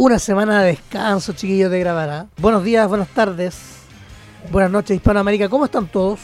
[0.00, 2.08] una semana de descanso, chiquillos, de grabar.
[2.08, 2.26] ¿ah?
[2.36, 3.58] Buenos días, buenas tardes,
[4.52, 5.48] buenas noches, Hispanoamérica.
[5.48, 6.20] ¿Cómo están todos?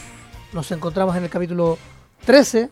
[0.53, 1.77] Nos encontramos en el capítulo
[2.25, 2.69] 13,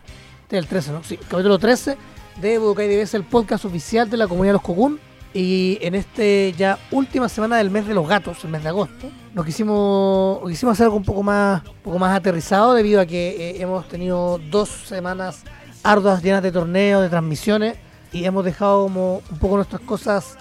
[0.49, 1.03] del 13, ¿no?
[1.03, 1.97] Sí, capítulo 13
[2.39, 4.97] de Budokai DBS, el podcast oficial de la comunidad de los Cocoon.
[5.33, 9.11] Y en este ya última semana del mes de los gatos, el mes de agosto,
[9.33, 13.49] nos quisimos, quisimos hacer algo un poco más, un poco más aterrizado debido a que
[13.49, 15.43] eh, hemos tenido dos semanas
[15.83, 17.75] arduas llenas de torneos, de transmisiones
[18.13, 20.37] y hemos dejado como un poco nuestras cosas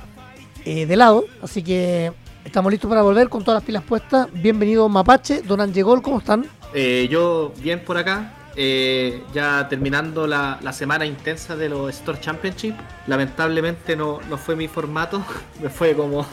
[0.64, 1.26] eh, de lado.
[1.42, 2.12] Así que
[2.44, 4.28] estamos listos para volver con todas las pilas puestas.
[4.32, 6.46] Bienvenido Mapache, Don Angegol, ¿cómo están?
[6.74, 12.74] Eh, yo bien por acá, eh, ya terminando la, semana intensa de los Store Championship.
[13.06, 15.24] Lamentablemente no, no fue mi formato,
[15.62, 16.26] me fue como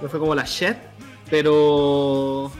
[0.00, 0.76] me fue como la shit,
[1.30, 2.50] pero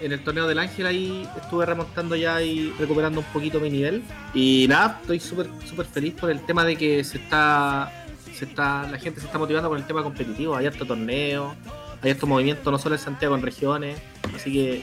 [0.00, 4.02] en el torneo del Ángel ahí estuve remontando ya y recuperando un poquito mi nivel.
[4.34, 8.01] Y nada, estoy súper súper feliz por el tema de que se está,
[8.34, 10.56] se está, la gente se está motivando con el tema competitivo.
[10.56, 11.54] Hay harto torneo,
[12.02, 14.00] hay harto movimiento, no solo en Santiago, en regiones.
[14.34, 14.82] Así que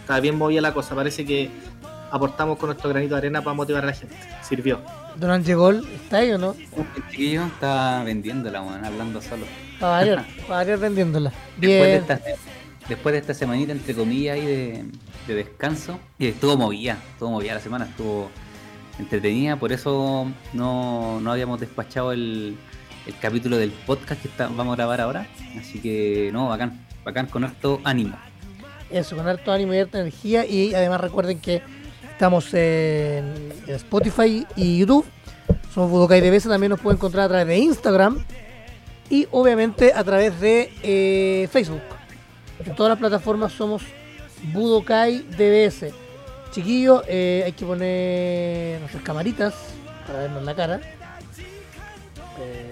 [0.00, 0.94] está bien movida la cosa.
[0.94, 1.50] Parece que
[2.10, 4.14] aportamos con nuestro granito de arena para motivar a la gente.
[4.42, 4.80] Sirvió.
[5.16, 6.54] Don Angegol, ¿está ahí o no?
[6.54, 9.46] El chiquillo está vendiéndola, man, hablando solo.
[9.80, 11.32] Para variar, para variar vendiéndola.
[11.56, 12.00] Después de, Bien.
[12.00, 12.20] esta,
[12.88, 14.84] después de esta semanita, entre comillas, ahí de,
[15.26, 18.30] de descanso, y estuvo movida, estuvo movida la semana, estuvo
[18.98, 22.56] entretenida, por eso no, no habíamos despachado el,
[23.08, 25.26] el capítulo del podcast que está- vamos a grabar ahora.
[25.58, 28.16] Así que, no, bacán, bacán con harto ánimo.
[28.90, 30.44] Eso, con harto ánimo y harta energía.
[30.44, 31.62] Y además recuerden que
[32.12, 35.06] estamos en, Spotify y YouTube.
[35.72, 38.24] Somos Budokai DBS, también nos pueden encontrar a través de Instagram.
[39.10, 41.80] Y obviamente a través de eh, Facebook.
[42.64, 43.82] En todas las plataformas somos
[44.52, 45.94] Budokai DBS.
[46.50, 49.54] Chiquillos, eh, hay que poner nuestras camaritas
[50.06, 50.80] para vernos la cara.
[52.40, 52.67] Eh,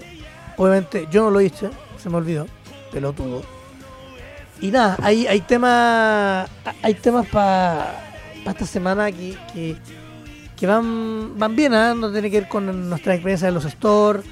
[0.56, 2.46] obviamente yo no lo hice, se me olvidó,
[2.92, 3.42] pelotudo.
[4.60, 6.48] Y nada, hay, hay temas
[6.82, 7.94] hay temas para
[8.46, 9.76] esta semana que, que,
[10.56, 11.94] que van, van bien, ¿ah?
[11.94, 14.24] no tiene que ver con nuestra experiencia en los stores,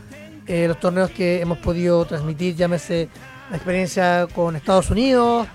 [0.47, 3.09] eh, los torneos que hemos podido transmitir, llámese
[3.50, 5.47] la experiencia con Estados Unidos,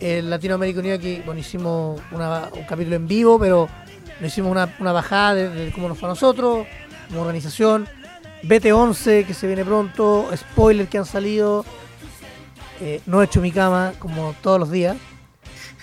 [0.00, 3.68] el Latinoamérica Unido, que bueno, hicimos una- un capítulo en vivo, pero
[4.20, 6.66] lo hicimos una, una bajada de, de cómo nos fue a nosotros,
[7.08, 7.86] como organización,
[8.42, 11.64] BT11 que se viene pronto, spoilers que han salido,
[12.80, 14.96] eh, no he hecho mi cama como todos los días.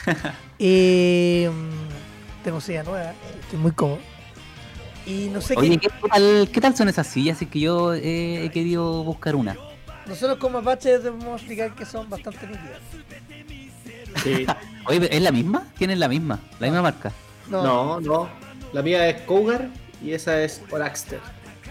[0.59, 3.99] y mm, tengo silla nueva, estoy muy cómodo.
[5.05, 5.87] Y no sé Oye, qué.
[5.87, 7.37] ¿qué tal, qué tal son esas sillas?
[7.37, 9.55] Así que yo eh, he querido buscar una.
[10.05, 12.79] Nosotros como Apache debemos explicar que son bastante nítidas.
[14.23, 14.45] Sí.
[14.85, 15.67] Oye, ¿es la misma?
[15.77, 16.39] ¿Tienen la misma?
[16.59, 17.11] ¿La misma marca?
[17.47, 18.29] No, No, no.
[18.73, 19.69] La mía es Cougar
[20.03, 21.19] y esa es Dragster.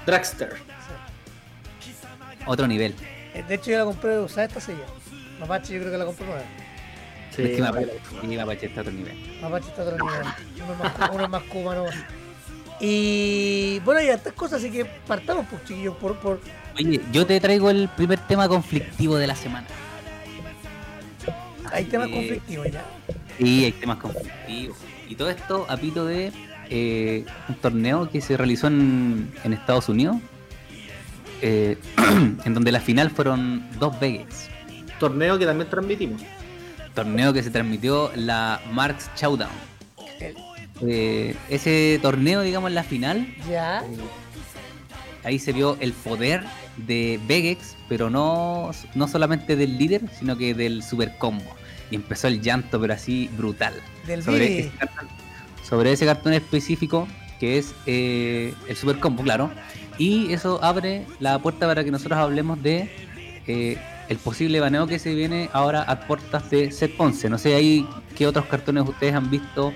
[0.05, 0.56] Dragster.
[2.48, 2.94] Otro nivel.
[3.34, 4.84] eh, De hecho, yo la compré de usar esta silla.
[5.38, 6.42] Mapache yo creo que la compré nueva.
[7.36, 9.38] Sí, es que la- Mapache, está a otro nivel.
[9.41, 10.22] Mapache está a otro nivel.
[10.64, 11.84] Uno es más, uno es más cubano.
[12.81, 16.41] Y bueno, hay estas cosas, así que partamos, pues, chiquillos, por, por,
[16.76, 19.66] Oye, yo te traigo el primer tema conflictivo de la semana.
[21.72, 22.84] hay temas conflictivos ya.
[23.38, 24.76] Sí, hay temas conflictivos.
[25.08, 26.32] Y todo esto a pito de
[26.70, 30.16] eh, un torneo que se realizó en, en Estados Unidos,
[31.43, 31.78] eh,
[32.44, 34.49] en donde la final fueron dos Vegas.
[34.99, 36.22] torneo que también transmitimos.
[36.94, 39.50] Torneo que se transmitió la Marks Showdown.
[40.81, 43.82] Eh, ese torneo, digamos, en la final, Ya.
[45.25, 46.44] ahí se vio el poder
[46.76, 51.50] de Vegex, pero no, no solamente del líder, sino que del super combo.
[51.91, 53.75] Y empezó el llanto, pero así brutal.
[54.06, 55.09] Del Sobre ese cartón,
[55.69, 59.50] sobre ese cartón específico, que es eh, el super combo, claro.
[59.99, 62.91] Y eso abre la puerta para que nosotros hablemos de
[63.47, 63.78] eh,
[64.09, 67.31] el posible baneo que se viene ahora a puertas de Set 11.
[67.31, 69.72] No sé ahí qué otros cartones ustedes han visto,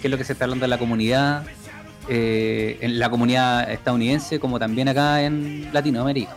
[0.00, 1.44] qué es lo que se está hablando en la comunidad,
[2.08, 6.36] eh, en la comunidad estadounidense, como también acá en Latinoamérica.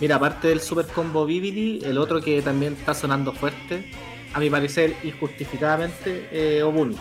[0.00, 3.90] Mira, aparte del Super Combo Vividi, el otro que también está sonando fuerte,
[4.32, 6.96] a mi parecer injustificadamente, eh, Obuni.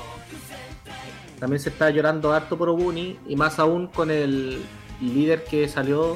[1.44, 4.62] También se está llorando harto por Obuni, y más aún con el
[5.01, 6.16] líder que salió,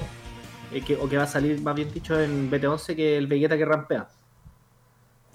[0.71, 3.57] eh, que, o que va a salir más bien dicho en BT11, que el Vegeta
[3.57, 4.07] que rampea.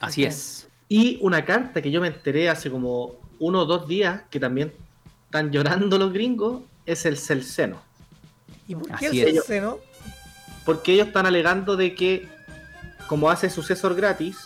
[0.01, 0.67] Así es.
[0.89, 4.73] Y una carta que yo me enteré hace como uno o dos días, que también
[5.27, 7.83] están llorando los gringos, es el Celceno.
[8.67, 9.45] ¿Y por Así qué el es.
[9.45, 9.77] seno?
[10.65, 12.31] Porque ellos están alegando de que,
[13.09, 14.39] como hace sucesor gratis,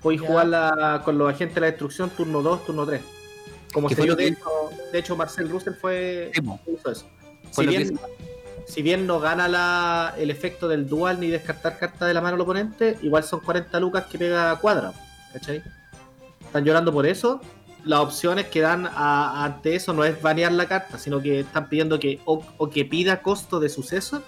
[0.00, 0.26] podéis Ya.
[0.28, 3.02] jugar la- con los agentes de la destrucción turno 2, turno 3.
[3.74, 4.38] Como ¿Qué se dio, de hecho,
[4.92, 6.58] de hecho, Marcel Russell fue Sí, po.
[6.66, 7.06] hizo eso.
[7.52, 8.00] Fue Si bien,
[8.66, 12.34] si bien no gana la, el efecto del dual ni descartar carta de la mano
[12.34, 14.92] al oponente, igual son 40 lucas que pega cuadra.
[15.32, 15.62] ¿Cachai?
[16.44, 17.40] Están llorando por eso.
[17.84, 21.68] Las opciones que dan a- ante eso no es banear la carta, sino que están
[21.68, 24.22] pidiendo que o, o que pida costo de suceso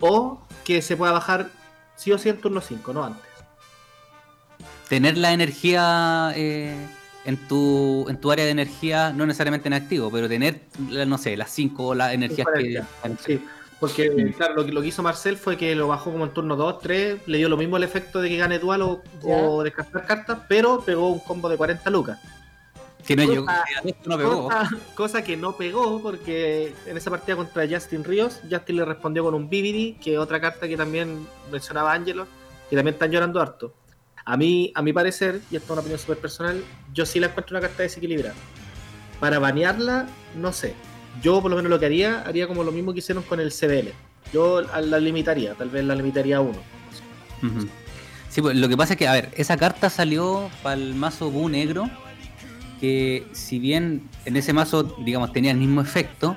[0.00, 1.48] o que se pueda bajar
[1.96, 3.22] sí o sí en turno 5, no antes.
[4.88, 6.74] Tener la energía eh,
[7.28, 10.62] en, tu, en tu área de energía, no necesariamente en activo, pero tener,
[11.06, 12.82] no sé, las 5 las energías que.
[13.24, 13.44] Sí,
[13.78, 14.32] porque Mm.
[14.32, 16.80] claro, lo que, lo que hizo Marcel fue que lo bajó como en turno 2,
[16.80, 20.38] 3, le dio lo mismo el efecto de que gane dual o, o descartar cartas,
[20.48, 22.18] pero pegó un combo de 40 lucas.
[23.06, 24.42] Que no llegó, Cosa- esto no pegó.
[24.48, 29.22] Cosa, cosa que no pegó porque en esa partida contra Justin Ríos, Justin le respondió
[29.22, 32.26] con un BBD, que es otra carta que también mencionaba Angelo,
[32.70, 33.74] que también están llorando harto.
[34.28, 37.28] A mí, a mi parecer, y esto es una opinión súper personal, yo sí la
[37.28, 38.34] encuentro una carta desequilibrada.
[39.20, 40.74] Para banearla, no sé.
[41.22, 43.50] Yo por lo menos lo que haría, haría como lo mismo que hicieron con el
[43.50, 43.88] CBL.
[44.30, 46.58] Yo la limitaría, tal vez la limitaría a uno.
[48.28, 51.30] Sí, pues lo que pasa es que, a ver, esa carta salió para el mazo
[51.30, 51.88] Bu negro,
[52.82, 56.36] que si bien en ese mazo, digamos, tenía el mismo efecto,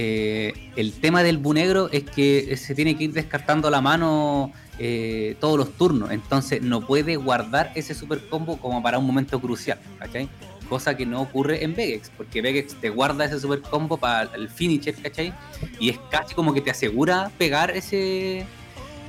[0.00, 4.52] eh, el tema del Bu negro es que se tiene que ir descartando la mano
[4.78, 9.40] eh, todos los turnos, entonces no puede guardar ese super combo como para un momento
[9.40, 10.28] crucial, ¿cachai?
[10.68, 14.48] Cosa que no ocurre en Vegex, porque Vegex te guarda ese super combo para el
[14.48, 15.34] finisher, ¿cachai?
[15.80, 18.46] Y es casi como que te asegura pegar ese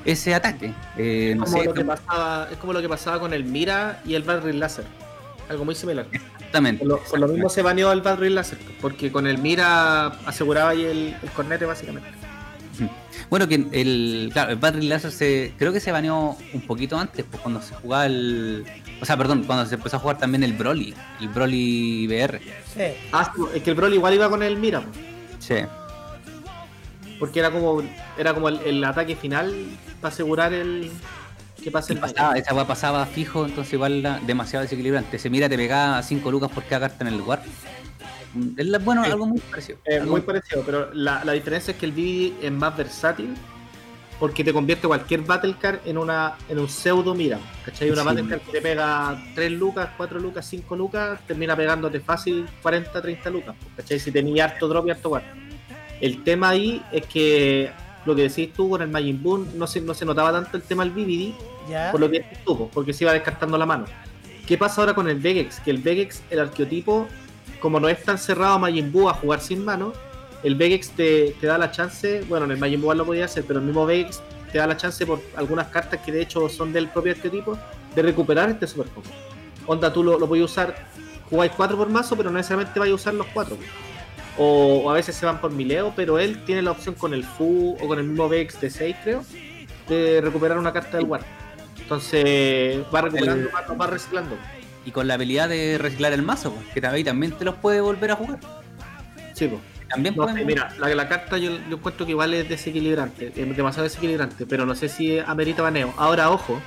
[0.06, 0.74] ese ataque.
[0.98, 4.02] Eh, no Como sé, lo que pasaba, es como lo que pasaba con el Mira
[4.06, 4.86] y el Barrel Láser.
[5.50, 6.08] Algo muy similar.
[6.50, 6.80] exactamente.
[6.80, 10.72] Por lo, por lo mismo se baneó el Barrel Láser, porque con el Mira aseguraba
[10.72, 12.10] ahí el, el cornete básicamente.
[13.30, 17.24] Bueno, que el, claro, el Battle Laser se, creo que se baneó un poquito antes,
[17.30, 18.66] pues cuando se jugaba el.
[19.02, 22.40] O sea, perdón, cuando se empezó a jugar también el Broly, el Broly VR.
[22.74, 22.82] Sí.
[23.12, 24.88] Ah, sí, es que el Broly igual iba con el Mira, po,
[25.38, 25.56] Sí.
[27.20, 27.84] porque era como
[28.18, 29.54] era como el, el ataque final
[30.02, 30.90] para asegurar el
[31.60, 35.18] que pase Y el pasaba, esa weá pasaba fijo, entonces igual era demasiado desequilibrante.
[35.20, 37.42] Se mira, te pegaba 5 lucas por cada carta en el lugar.
[38.58, 39.12] Es la- bueno, Sí.
[39.12, 39.80] algo muy parecido.
[39.86, 43.34] Eh, Algo- muy parecido, pero la, la diferencia es que el BB es más versátil
[44.20, 47.40] porque te convierte cualquier Battle Card en una en un pseudo mira.
[47.66, 47.90] ¿Cachai?
[47.90, 48.08] Una Sí.
[48.08, 53.02] Battle Card que te pega 3 lucas, 4 lucas, 5 lucas, termina pegándote fácil 40,
[53.02, 53.56] 30 lucas.
[53.78, 53.98] ¿Cachai?
[54.00, 55.24] Si tenías harto drop y harto guard.
[56.02, 57.72] El tema ahí es que
[58.06, 60.64] lo que decís tú con el Majin Buu no se, no se notaba tanto el
[60.64, 61.34] tema del BBD
[61.70, 61.92] Ya.
[61.92, 63.86] por lo que po, porque se iba descartando la mano.
[64.48, 65.60] ¿Qué pasa ahora con el Vegex?
[65.60, 67.08] Que el Vegex, el arqueotipo,
[67.60, 69.94] como no es tan cerrado a Majin Buu a jugar sin mano,
[70.42, 73.44] el Vegex te, te da la chance, bueno, en el Majin Buu lo podía hacer,
[73.46, 76.74] pero el mismo Vegex te da la chance por algunas cartas que de hecho son
[76.74, 77.60] del propio arqueotipo,
[77.94, 79.10] de recuperar este super combo.
[79.68, 80.74] Onda, tú lo, lo puedes usar,
[81.30, 83.56] jugáis 4 por mazo, pero no necesariamente vais a usar los 4.
[84.42, 87.24] O, o a veces se van por mileo, pero él tiene la opción con el
[87.26, 89.24] Fu o con el mismo Vegex de 6, creo,
[89.90, 91.22] de recuperar una carta del War.
[91.78, 94.38] Entonces va recuperando, El- va, va reciclando.
[94.86, 97.82] Y con la habilidad de reciclar el mazo, pues, que ahí también te los puede
[97.82, 98.40] volver a jugar.
[99.34, 99.62] Sí, pues.
[99.90, 103.84] También No pueden- mira, la, la carta yo, yo encuentro que es desequilibrante, es demasiado
[103.84, 105.94] desequilibrante, pero no sé si amerita baneo.
[105.98, 106.62] Ahora, ojo,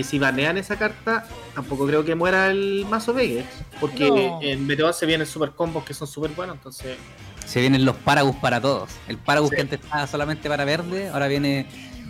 [0.00, 3.46] que si banean esa carta, tampoco creo que muera el mazo Vegex,
[3.80, 4.38] porque No.
[4.40, 6.96] en Meteor se vienen super combos que son súper buenos, entonces
[7.44, 8.90] se vienen los Paragus para todos.
[9.08, 9.56] El Paragus Sí.
[9.56, 11.66] que antes estaba solamente para verde, ahora viene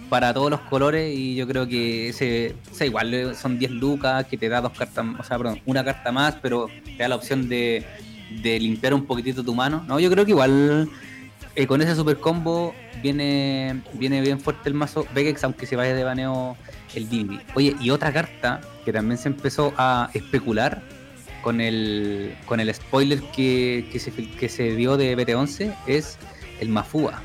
[0.09, 4.25] para todos los colores y yo creo que ese, o sea, igual son 10 lucas
[4.27, 7.17] que te da dos cartas, o sea, perdón, una carta más, pero te da la
[7.17, 7.85] opción de,
[8.43, 9.85] de limpiar un poquitito tu mano.
[9.89, 10.89] No, yo creo que igual
[11.57, 12.73] eh, con ese super combo
[13.03, 16.57] viene, viene bien fuerte el mazo Vegex, aunque se vaya de baneo
[16.95, 17.41] el Divi.
[17.55, 20.83] Oye, y otra carta que también se empezó a especular
[21.43, 26.19] con el, con el spoiler que, que, se, que se dio de BT11 es
[26.61, 27.23] el Mafúa.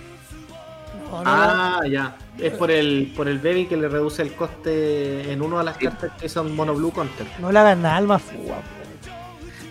[1.12, 2.15] No, no, Ah, ya.
[2.39, 5.77] Es por el por el baby que le reduce el coste en uno de las
[5.77, 5.86] Sí.
[5.86, 7.25] cartas que son mono blue counter.
[7.39, 8.57] no le hagan nada al Mafúa.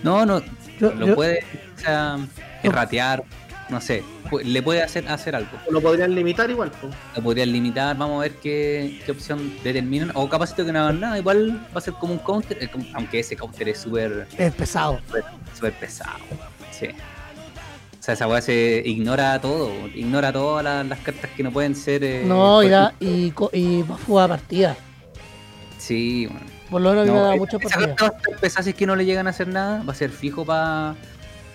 [0.02, 0.40] No, no,
[0.80, 1.44] Yo- lo yo- puede
[1.76, 2.18] o sea,
[2.62, 3.24] erratear,
[3.70, 4.02] no sé,
[4.44, 5.50] le puede hacer, hacer algo.
[5.70, 6.92] Lo podrían limitar igual, pues.
[7.16, 10.10] Lo podrían limitar, vamos a ver qué, qué opción determinan.
[10.14, 13.20] O capacito que no hagan nada, igual va a ser como un counter, eh, aunque
[13.20, 15.00] ese counter es súper Es pesado.
[15.54, 16.18] súper pesado.
[16.70, 16.88] Sí.
[16.88, 21.74] O sea, esa weá se ignora todo, ignora todas las, las cartas que no pueden
[21.74, 22.04] ser.
[22.04, 24.76] eh, No, y, da, y, co- y Mafúa partida.
[25.78, 26.46] Sí, bueno.
[26.70, 28.96] Por lo menos a mí me No, da va a pesada si es que no
[28.96, 29.82] le llegan a hacer nada.
[29.84, 30.94] Va a ser fijo para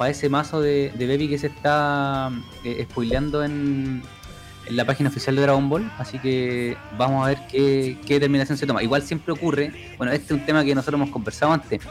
[0.08, 2.32] ese mazo de, de Baby que se está
[2.64, 4.02] eh, spoileando en,
[4.70, 5.92] la página oficial de Dragon Ball.
[5.98, 8.84] Así que vamos a ver qué, qué determinación se toma.
[8.84, 11.82] Igual siempre ocurre, bueno, este es un tema que nosotros hemos conversado antes.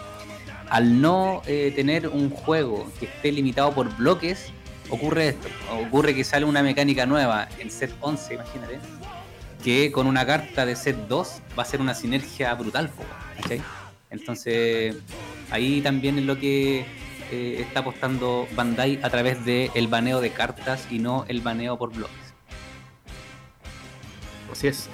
[0.71, 4.53] Al no eh, tener un juego que esté limitado por bloques,
[4.91, 5.49] ocurre esto.
[5.87, 8.79] Ocurre que sale una mecánica nueva en set 11, imagínate.
[9.65, 12.91] Que con una carta de set 2 va a ser una sinergia brutal,
[13.41, 13.61] ¿cachai?
[14.11, 14.97] Entonces,
[15.51, 16.87] ahí también es lo que
[17.31, 21.79] eh, está apostando Bandai a través del el baneo de cartas y no el baneo
[21.79, 22.35] por bloques.
[24.51, 24.89] Así es.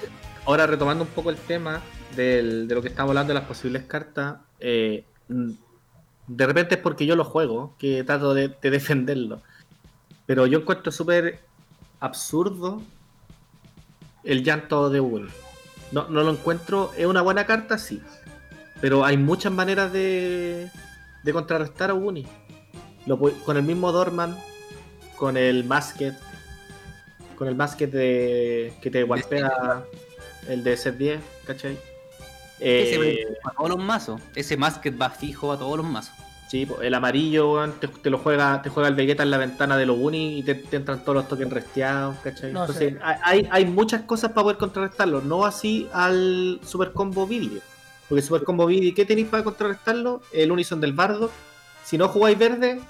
[0.47, 1.81] Ahora retomando un poco el tema
[2.17, 5.51] de lo que estamos hablando de las posibles cartas, eh, mm,
[6.27, 9.41] de repente es porque yo lo juego, que trato de, de defenderlo.
[10.27, 11.41] Pero yo encuentro súper
[12.01, 12.83] absurdo
[14.25, 15.31] el llanto de Uguni.
[15.93, 18.03] No, no lo encuentro, es una buena carta, sí.
[18.81, 20.71] Pero hay muchas maneras de,
[21.25, 22.27] de contrarrestar a.
[23.07, 24.37] Lo pu- con el mismo Dorman,
[25.17, 26.13] con el Basket,
[27.37, 29.85] con el Basket de, que te golpea
[30.49, 31.77] el de set 10, ¿cachai?
[32.61, 34.21] Ese Eh, va a todos los mazos.
[34.35, 36.15] Ese Masket va fijo a todos los mazos.
[36.49, 39.77] Sí, el amarillo, weón, te, te lo juega, te juega el Vegeta en la ventana
[39.77, 42.53] de los Uni y te, te entran todos los tokens resteados, ¿cachai?
[42.53, 42.99] No Entonces, sé.
[43.03, 47.61] hay, hay- hay muchas cosas para poder contrarrestarlo, no así al Super Combo Video.
[48.15, 50.23] Porque Super Combo Video, ¿qué tenéis para contrarrestarlo?
[50.33, 51.33] El Unison del Bardo.
[51.85, 52.81] Si no jugáis verde,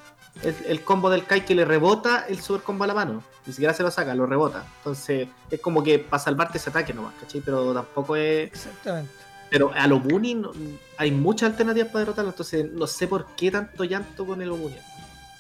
[0.43, 3.23] el, el combo del Kai que le rebota el Super Combo a la mano.
[3.47, 4.67] Ni siquiera se lo saca, lo rebota.
[4.81, 7.41] Entonces, es como que para salvarte ese ataque nomás, ¿cachai?
[7.41, 8.49] Pero tampoco es.
[8.53, 9.11] Exactamente.
[9.49, 10.53] Pero a los Bunny no-
[10.99, 14.77] hay muchas alternativas para derrotarlo, entonces no sé por qué tanto llanto con el Obuni.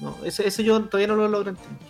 [0.01, 1.89] No, eso, eso yo todavía no lo logro entender.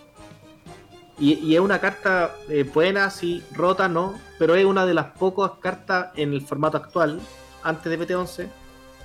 [1.17, 5.05] Y, y es una carta eh, buena, sí, rota, no, pero es una de las
[5.17, 7.21] pocas cartas en el formato actual,
[7.65, 8.47] antes de PT11,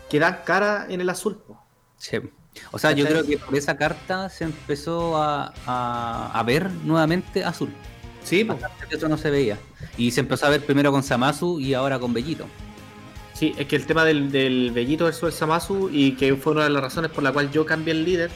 [0.08, 1.38] que dan cara en el azul.
[1.96, 2.18] Sí.
[2.72, 7.44] O sea, yo creo que por esa carta se empezó a, a- a ver nuevamente
[7.44, 7.72] azul.
[8.24, 8.56] Sí, de
[8.96, 9.56] eso no se veía.
[9.96, 12.46] Y se empezó a ver primero con Samasu y ahora con Bellito.
[13.34, 16.64] Sí, es que el tema del, del Bellito versus el Samasu, y que fue una
[16.64, 18.30] de las razones por la cual yo cambié el líder,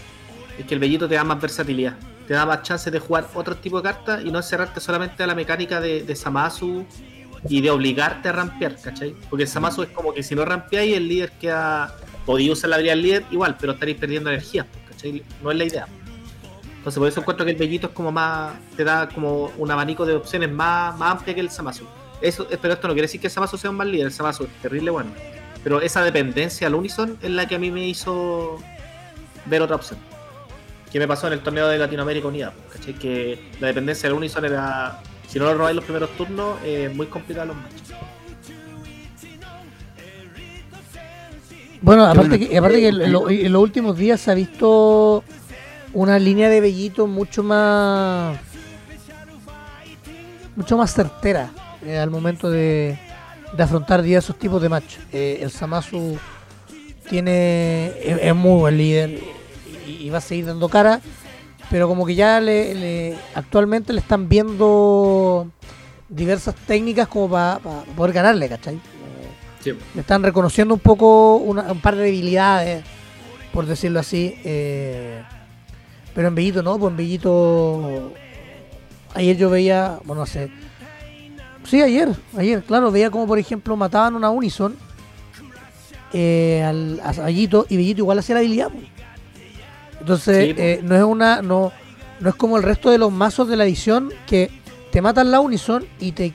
[0.58, 1.96] es que el Bellito te da más versatilidad.
[2.26, 5.26] Te da más chances de jugar otro tipo de cartas y no encerrarte solamente a
[5.26, 6.86] la mecánica de, de Samasu
[7.48, 9.14] y de obligarte a rampear, ¿cachai?
[9.28, 11.94] Porque el Samasu es como que si no rampeáis, el líder queda.
[12.24, 15.22] Podía usar la habilidad del líder igual, pero estaréis perdiendo energía, ¿cachai?
[15.42, 15.86] No es la idea.
[16.78, 18.54] Entonces, por eso encuentro que el Bellito es como más.
[18.76, 21.86] Te da como un abanico de opciones más, más amplia que el Samasu.
[22.20, 24.44] Eso, eh, pero esto no quiere decir que Samasu sea un mal líder, el Samasu
[24.44, 25.10] es terrible bueno.
[25.62, 28.58] Pero esa dependencia al Unison es la que a mí me hizo
[29.46, 29.98] ver otra opción.
[30.92, 32.94] Que me pasó en el torneo de Latinoamérica Unida, ¿cachai?
[32.94, 35.00] Que la dependencia del Unison era.
[35.34, 37.82] Si no lo robáis los primeros turnos, es muy complicado los matches.
[41.82, 45.24] Bueno, aparte que, aparte que en, lo- en los últimos días se ha visto
[45.92, 48.38] una línea de Bellito mucho más
[50.54, 51.50] mucho más certera
[51.84, 52.96] eh, al momento de,
[53.56, 54.98] de afrontar diversos tipos de match.
[55.12, 56.16] Eh, el Samasu
[57.10, 59.18] tiene es, es muy buen líder
[59.84, 61.00] y, y va a seguir dando cara,
[61.70, 65.48] pero como que ya le, le- actualmente le están viendo
[66.08, 67.58] diversas técnicas como para
[67.96, 68.78] poder ganarle, ¿cachai?
[69.94, 72.84] Le están reconociendo un poco una- un par de debilidades,
[73.52, 74.34] por decirlo así.
[74.44, 75.22] eh,
[76.14, 78.12] pero en Bellito no, pues en Bellito.
[79.14, 80.50] Ayer yo veía, bueno, no sé.
[81.64, 84.76] Sí, ayer, ayer, claro, veía como por ejemplo mataban una Unison
[86.12, 88.68] eh, al, a Bellito y Bellito igual hacía la habilidad.
[88.70, 88.84] pues.
[90.04, 91.40] Entonces, Sí, eh, no es una.
[91.40, 91.72] No,
[92.20, 94.50] no es como el resto de los mazos de la edición que
[94.92, 96.34] te matan la Unison y te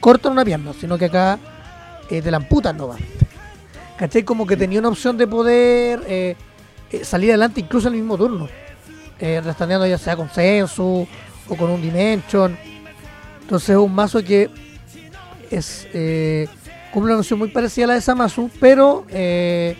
[0.00, 1.38] cortan una pierna, sino que acá
[2.10, 3.00] eh, te la amputan nomás.
[3.96, 4.22] ¿Cachai?
[4.22, 6.36] Como que tenía una opción de poder eh,
[7.02, 8.48] salir adelante incluso en el mismo turno.
[9.18, 11.08] Eh, restaneando ya sea con Sensu
[11.48, 12.54] o con un Dimension.
[13.40, 14.50] Entonces es un mazo que
[15.50, 16.48] es eh,
[16.92, 19.76] cumple una función muy parecida a la de Samasu, pero eh,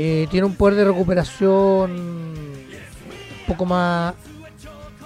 [0.00, 4.14] eh, tiene un poder de recuperación un poco más,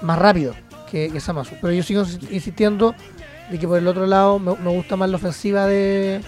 [0.03, 0.55] más rápido
[0.91, 1.55] que, que Samasu.
[1.61, 2.95] Pero yo sigo insi- insistiendo
[3.51, 6.21] de que por el otro lado me, me gusta más la ofensiva de.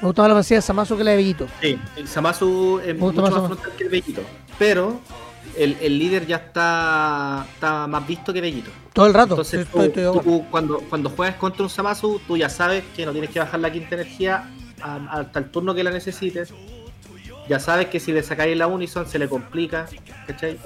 [0.00, 1.46] Me gusta más la ofensiva de Samasu que la de Bellito.
[1.60, 4.20] Sí, el Samasu es mucho más más que el Bellito.
[4.58, 5.00] Pero
[5.56, 8.70] el, el líder ya está, está más visto que Bellito.
[8.92, 9.30] Todo el rato.
[9.34, 13.06] Entonces estoy- estoy tú, tú cuando, cuando juegas contra un Samasu, tú ya sabes que
[13.06, 14.50] no tienes que bajar la quinta energía
[14.82, 16.52] hasta el turno que la necesites.
[17.52, 19.86] Ya sabes que si le sacáis la Unison se le complica,
[20.26, 20.58] ¿cachai?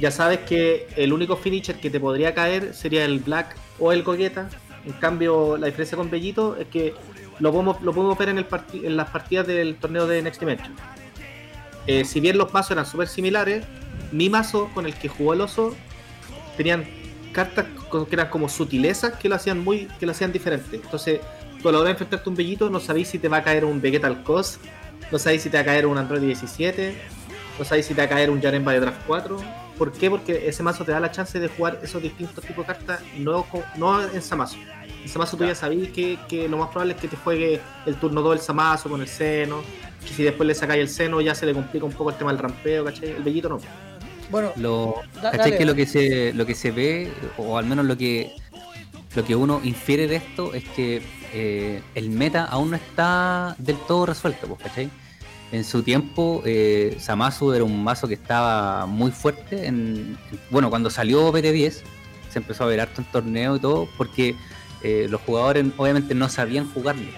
[0.00, 4.02] Ya sabes que el único finisher que te podría caer sería el Black o el
[4.02, 4.48] Gogeta.
[4.86, 6.94] En cambio, la diferencia con Bellito es que
[7.40, 10.74] lo podemos, lo podemos ver en, las partidas del torneo de Next Dimension.
[11.86, 13.66] Eh, si bien los mazos eran súper similares,
[14.10, 15.74] mi mazo con el que jugó el oso
[16.56, 16.86] tenían
[17.32, 20.76] cartas que eran como sutilezas que lo hacían muy que lo hacían diferente.
[20.76, 21.20] Entonces,
[21.60, 23.42] tú a la hora de enfrentarte a un Bellito no sabéis si te va a
[23.42, 24.58] caer un Vegeta al Cos,
[25.10, 26.94] no sabéis si te va a caer un Android 17,
[27.58, 29.36] no sabéis si te va a caer un de Draft 4.
[29.78, 30.08] ¿Por qué?
[30.08, 33.44] Porque ese mazo te da la chance de jugar esos distintos tipos de cartas, no,
[33.76, 34.56] no en Samazo.
[35.02, 37.96] En Samazo tú ya sabís que, que lo más probable es que te juegue el
[37.96, 39.62] turno 2 el Samazo con el seno,
[40.06, 42.30] que si después le sacáis el seno ya se le complica un poco el tema
[42.32, 43.10] del rampeo, ¿cachai?
[43.10, 43.58] El bellito no.
[44.30, 45.38] Bueno, Lo, Da- ¿cachai?
[45.38, 45.58] dale.
[45.58, 48.32] Que lo que se, lo que se ve, o al menos lo que
[49.14, 51.02] lo que uno infiere de esto es que
[51.32, 54.90] eh, el meta aún no está del todo resuelto, pues, ¿cachai?
[55.52, 59.66] En su tiempo, eh, Samasu era un mazo que estaba muy fuerte.
[59.66, 60.18] En,
[60.50, 61.82] bueno, cuando salió PT10,
[62.30, 64.34] se empezó a ver harto en torneo y todo, porque
[64.82, 67.12] eh, los jugadores obviamente no sabían jugarle.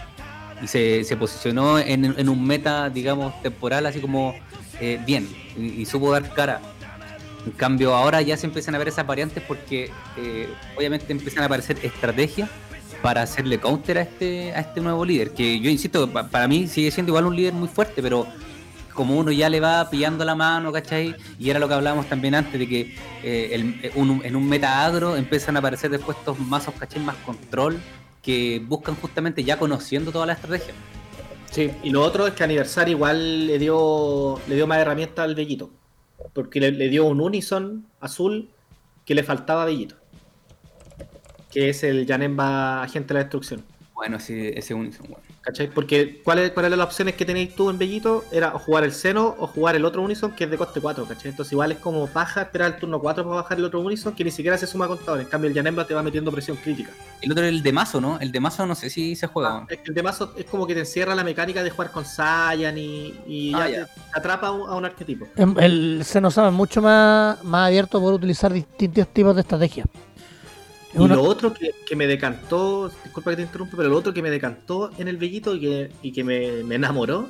[0.62, 4.34] Y se, posicionó en, en un meta, digamos, temporal, así como
[4.80, 6.60] eh, bien, y, y supo dar cara.
[7.46, 11.46] En cambio, ahora ya se empiezan a ver esas variantes porque eh, obviamente empiezan a
[11.46, 12.50] aparecer estrategias
[13.02, 15.30] para hacerle counter a este, a este nuevo líder.
[15.32, 18.26] Que yo insisto, pa- para mí sigue siendo igual un líder muy fuerte, pero
[18.94, 21.14] como uno ya le va pillando la mano, ¿cachai?
[21.38, 24.48] Y era lo que hablábamos también antes, de que eh, el- eh, un- en un
[24.48, 27.00] meta agro empiezan a aparecer después estos mazos, ¿cachai?
[27.02, 27.78] Más control,
[28.22, 30.74] que buscan justamente ya conociendo toda la estrategia.
[31.52, 35.34] Sí, y lo otro es que Aniversario igual le dio, le dio más herramientas al
[35.36, 35.70] Bellito.
[36.37, 38.50] Porque le, dio un Unison azul
[39.07, 39.97] que le faltaba a Bellito.
[41.50, 43.64] Que es el Janemba Agente de la Destrucción.
[43.95, 45.25] Bueno, sí, ese Unison, bueno.
[45.46, 45.70] ¿Cachai?
[45.70, 48.24] Porque ¿cuáles cuáles eran las opciones que tenéis tú en Bellito?
[48.32, 51.04] Era o jugar el Seno o jugar el otro Unison que es de coste 4,
[51.06, 51.30] ¿cachai?
[51.30, 54.24] Entonces igual es como paja esperar el turno 4 para bajar el otro Unison que
[54.24, 55.20] ni siquiera se suma a contador.
[55.20, 56.90] En cambio el Janemba te va metiendo presión crítica.
[57.22, 58.18] El otro es el de mazo, ¿no?
[58.18, 59.64] El de mazo no sé si se juega.
[59.70, 62.04] Es que el de mazo es como que te encierra la mecánica de jugar con
[62.04, 63.86] Saiyan y, y Ah, ya ya.
[63.86, 65.28] te atrapa a un, a un arquetipo.
[65.36, 69.86] em- el Xenosaga es mucho más, más abierto por utilizar distintos tipos de estrategias.
[70.96, 74.12] Y una- lo otro que, que me decantó, disculpa que te interrumpa, pero lo otro
[74.14, 77.28] que me decantó en el Bellito y que, y que me, me enamoró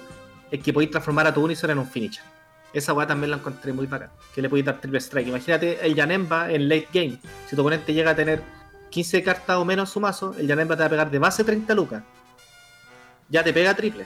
[0.50, 2.22] es que podéis transformar a tu Unison en un finisher.
[2.72, 4.10] Esa weá también la encontré muy bacán.
[4.34, 5.28] Que le podéis dar triple strike.
[5.28, 7.18] Imagínate el Yanemba en late game.
[7.48, 8.42] Si tu oponente llega a tener
[8.90, 11.42] 15 cartas o menos en su mazo, el Yanemba te va a pegar de base
[11.42, 12.02] 30 lucas.
[13.28, 14.04] Ya te pega triple.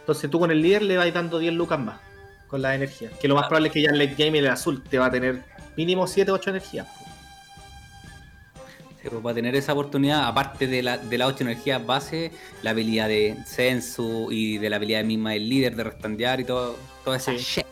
[0.00, 1.98] Entonces tú con el líder le vais dando 10 lucas más
[2.46, 3.10] con la energía.
[3.20, 5.10] Que lo más probable es que ya en late game el azul te va a
[5.10, 5.42] tener
[5.76, 6.86] mínimo 7 o 8 energías.
[9.08, 13.08] Va a tener esa oportunidad, aparte de la, de las 8 energías base, la habilidad
[13.08, 17.32] de Sensu y de la habilidad misma del líder de restandear y todo, toda esa
[17.32, 17.38] Sí.
[17.38, 17.66] shit.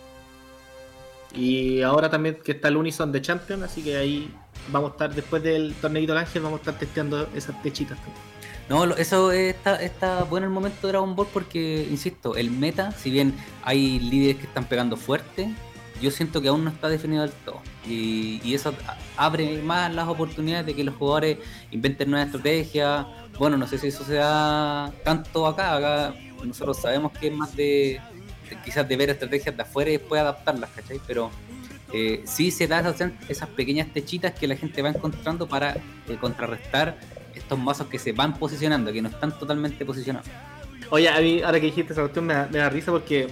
[1.36, 4.30] Y ahora también que está el Unison de Champion, así que ahí
[4.70, 8.22] vamos a estar, después del torneito del Ángel, vamos a estar testeando esas techitas también.
[8.68, 13.10] No, eso está, está bueno el momento de Dragon Ball porque, insisto, el meta, si
[13.10, 15.50] bien hay líderes que están pegando fuerte,
[16.00, 17.60] yo siento que aún no está definido del todo.
[17.86, 18.74] Y, y eso
[19.16, 21.38] abre más las oportunidades de que los jugadores
[21.70, 23.06] inventen nuevas estrategias.
[23.38, 25.76] Bueno, no sé si eso se da tanto acá.
[25.76, 28.00] Acá nosotros sabemos que es más de,
[28.64, 31.00] quizás de ver estrategias de afuera y después adaptarlas, ¿cachai?
[31.06, 31.30] Pero
[31.92, 35.76] eh, sí se da esas, esas pequeñas techitas que la gente va encontrando para
[36.08, 36.98] eh, contrarrestar
[37.34, 40.28] estos mazos que se van posicionando, que no están totalmente posicionados.
[40.90, 43.28] Oye, a mí, ahora que dijiste esa cuestión, me da, risa porque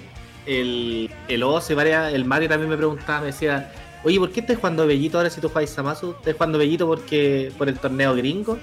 [0.47, 3.73] el, el Oce, varias, el Mario también me preguntaba, me decía,
[4.05, 6.13] oye, ¿por qué estás jugando Bellito ahora si tú juegas Samasu?
[6.19, 8.59] ¿Estás jugando Bellito porque por el torneo gringo?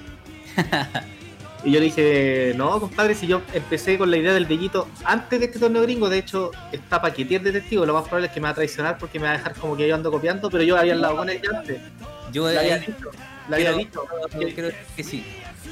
[1.64, 5.40] y yo le dije, no, compadre, si yo empecé con la idea del Bellito antes
[5.40, 8.40] de este torneo gringo, de hecho, está paquetear de testigo, lo más probable es que
[8.40, 10.64] me va a traicionar porque me va a dejar como que yo ando copiando, pero
[10.64, 11.82] yo había hablado con él antes.
[12.32, 13.12] Yo había eh, dicho,
[13.50, 14.04] le había dicho.
[14.32, 15.26] creo- creo que sí.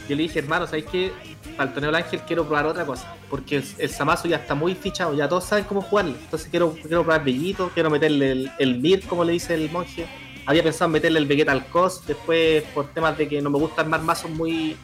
[0.10, 1.12] Yo le dije, hermano, ¿sabéis qué?
[1.58, 3.14] Para el torneo del Ángel quiero probar otra cosa.
[3.30, 6.12] Porque el, el Samazo ya está muy fichado, ya todos saben cómo jugarle.
[6.20, 10.06] Entonces quiero, quiero probar Bellito, quiero meterle el, el Mir, como le dice el monje.
[10.46, 13.58] Había pensado en meterle el Vegeta al Cos, después por temas de que no me
[13.60, 14.78] gusta armar mazos muy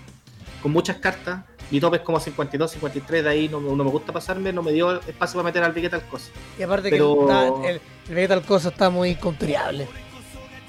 [0.61, 1.45] con muchas cartas.
[1.71, 4.73] Mi tope es como 52, 53, de ahí no, no me gusta pasarme, no me
[4.73, 6.31] dio espacio para meter al Vegeta al Cos.
[6.59, 9.87] Y aparte Pero- que está- el, el Vegeta al Cosa está muy counteriable.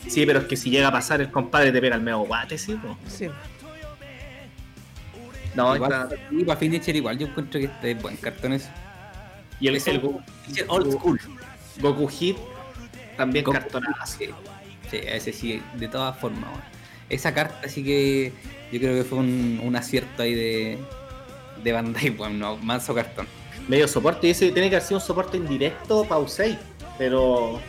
[0.06, 2.56] Sí, pero es que si llega a pasar el compadre te pega el medio guate,
[2.58, 2.78] sí.
[3.08, 3.28] Sí.
[5.54, 8.68] No, igual, está- y para Finisher igual yo encuentro que este es buen cartón eso.
[9.60, 11.20] Y el, Es el un Go- Finisher old school.
[11.80, 12.36] Goku Hit
[13.16, 14.18] también Goku- cartonazo.
[14.18, 14.30] Sí,
[14.90, 16.50] sí, ese sí, de todas formas.
[17.08, 18.32] Esa carta sí que
[18.72, 20.78] yo creo que fue un, un acierto ahí de,
[21.62, 23.26] de Bandai, bueno, manso cartón.
[23.68, 24.26] medio soporte.
[24.26, 26.58] Y ese tiene que haber sido un soporte indirecto para Usei,
[26.98, 27.60] pero.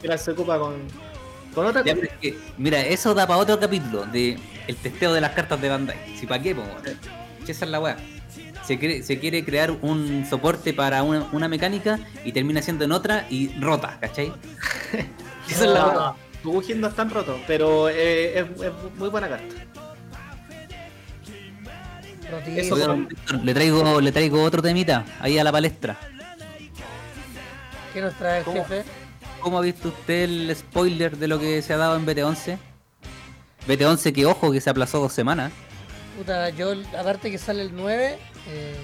[0.00, 0.74] Pero se ocupa con,
[1.54, 2.06] con otra Ya, cosa.
[2.06, 4.38] pero es que, mira, eso da para otro capítulo de
[4.70, 5.96] el testeo de las cartas de Bandai.
[6.18, 6.66] Si para qué, pues.
[7.44, 7.96] Si Esa es la weá.
[8.64, 12.92] Se, cre- se quiere crear un soporte para una, una mecánica y termina siendo en
[12.92, 14.32] otra y rota, ¿cachai?
[15.50, 15.94] Esa es la weá.
[15.94, 19.54] No, Goku no están rotos, pero eh, es, es muy buena carta.
[22.56, 23.08] Eso Bueno,
[23.42, 25.96] le traigo, le traigo otro temita ahí a la palestra.
[27.92, 28.64] ¿Qué nos trae el ¿Cómo?
[28.64, 28.84] jefe?
[29.40, 32.58] ¿cómo ha visto usted el spoiler de lo que se ha dado en BT11?
[33.68, 35.52] BT11 que ojo que se aplazó dos semanas.
[36.16, 38.18] Puta, yo, aparte que sale el 9,
[38.48, 38.74] eh,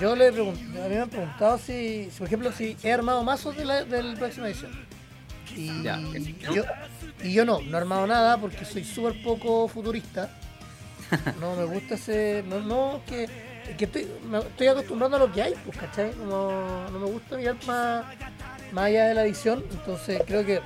[0.00, 3.22] yo le pregunto, a mí me han preguntado si, si, por ejemplo, si he armado
[3.24, 4.70] mazos de la, del próxima edición.
[5.56, 5.98] Y, Ya.
[6.54, 6.62] yo,
[7.24, 10.30] y yo no, no he armado nada porque soy súper poco futurista.
[11.40, 12.44] No me gusta ese.
[12.46, 13.28] No, no que,
[13.76, 16.12] que estoy, me estoy acostumbrando a lo que hay, pues, ¿cachai?
[16.24, 18.04] No, no me gusta mirar más,
[18.70, 19.64] más allá de la edición.
[19.72, 20.60] Entonces creo que.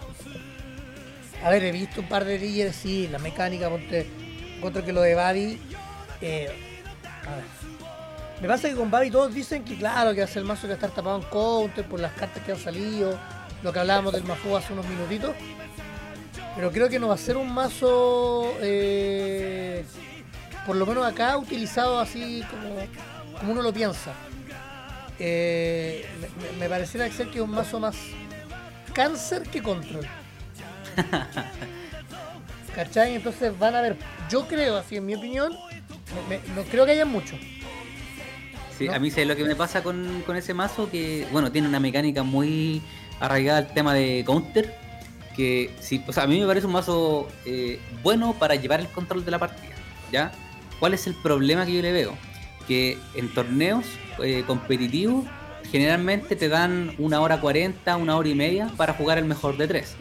[1.45, 4.07] A ver, he visto un par de líderes, sí, la mecánica, ponte.
[4.57, 5.61] Encuentro que lo de Babi.
[6.21, 6.49] eh,
[7.27, 7.45] a ver.
[8.41, 10.91] Me pasa que con Babi todos dicen que, claro, que hace el mazo que estar
[10.91, 13.19] tapado en counter por las cartas que han salido.
[13.63, 15.35] Lo que hablábamos del Mafu hace unos minutitos.
[16.57, 18.55] Pero creo que no va a ser un mazo.
[18.61, 19.85] eh,
[20.67, 24.13] por lo menos acá utilizado así como, como uno lo piensa.
[25.19, 27.97] Eh, me- me pareciera ser que es un mazo más
[28.95, 30.07] cáncer que control.
[32.75, 33.15] ¿Cachai?
[33.15, 33.97] Entonces van a ver,
[34.31, 35.53] yo creo, así en mi opinión,
[36.29, 37.37] me- me- no creo que haya mucho.
[38.77, 38.95] Sí, ¿No?
[38.95, 41.79] a mí sé lo que me pasa con, con ese mazo que, bueno, tiene una
[41.79, 42.83] mecánica muy
[43.21, 44.75] arraigada al tema de counter.
[45.37, 48.89] Que sí, o sea, a mí me parece un mazo eh, bueno para llevar el
[48.89, 49.75] control de la partida.
[50.13, 50.33] ¿Ya?
[50.81, 52.15] ¿Cuál es el problema que yo le veo?
[52.69, 53.85] Que en torneos
[54.23, 55.25] eh, competitivos
[55.71, 59.67] generalmente te dan una hora 40, una hora y media para jugar el mejor de
[59.69, 59.97] tres.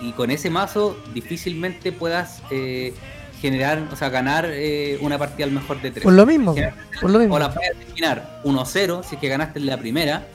[0.00, 2.92] Y con ese mazo difícilmente puedas eh,
[3.40, 6.04] generar, o sea, ganar eh, una partida al mejor de tres.
[6.04, 6.54] Por lo mismo,
[7.00, 7.34] por lo mismo.
[7.34, 10.26] O las vas a terminar 1-0 si es que ganaste en la primera,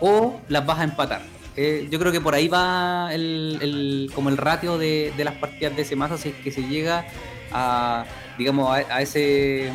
[0.00, 1.22] o las vas a empatar.
[1.56, 5.34] Eh, yo creo que por ahí va el, el- como el ratio de, de las
[5.36, 7.06] partidas de ese mazo si es que se llega
[7.50, 8.04] a,
[8.36, 9.70] digamos, a, a ese,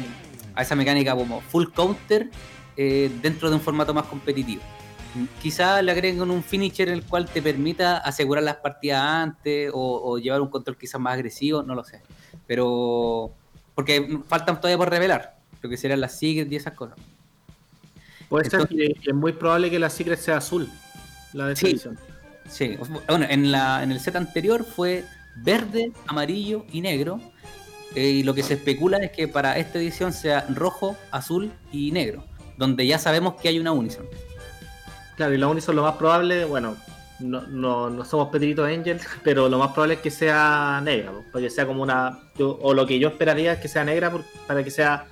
[0.53, 2.29] a esa mecánica como full counter
[2.75, 4.61] dentro de un formato más competitivo.
[5.41, 10.01] Quizá le agreguen un finisher en el cual te permita asegurar las partidas antes o,
[10.03, 12.01] o llevar un control quizás más agresivo, no lo sé.
[12.47, 13.31] Pero
[13.75, 16.97] porque faltan todavía por revelar lo que serán las secrets y esas cosas.
[18.29, 20.69] Puede ser que es muy probable que la Secret sea azul.
[21.33, 21.67] La de Sí.
[21.67, 21.97] edición.
[22.49, 25.05] Sí, bueno, en, la, en el set anterior fue
[25.37, 27.19] verde, amarillo y negro.
[27.95, 31.91] eh, y lo que se especula es que para esta edición sea rojo, azul y
[31.91, 32.23] negro.
[32.57, 34.05] Donde ya sabemos que hay una Unison.
[35.21, 36.75] Claro, y la Unison lo más probable, bueno,
[37.19, 41.23] no, no, no somos Pedrito Angel, pero lo más probable es que sea negra, po,
[41.31, 42.17] porque sea como una.
[42.39, 44.11] o lo que yo esperaría es que sea negra
[44.47, 45.05] para que sea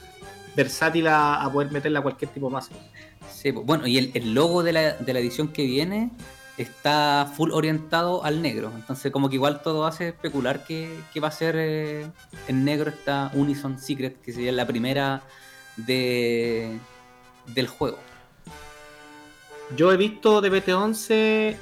[0.55, 2.71] versátil a, poder meterla a cualquier tipo de mazo.
[3.31, 6.09] Sí, bueno, y el, el logo de la, de la edición que viene
[6.57, 8.71] está full orientado al negro.
[8.75, 12.07] Entonces, como que igual todo hace especular que, que va a ser eh,
[12.47, 15.21] en negro esta Unison Secret, que sería la primera
[15.77, 16.79] de,
[17.53, 17.99] del juego.
[19.75, 21.55] Yo he visto de BT11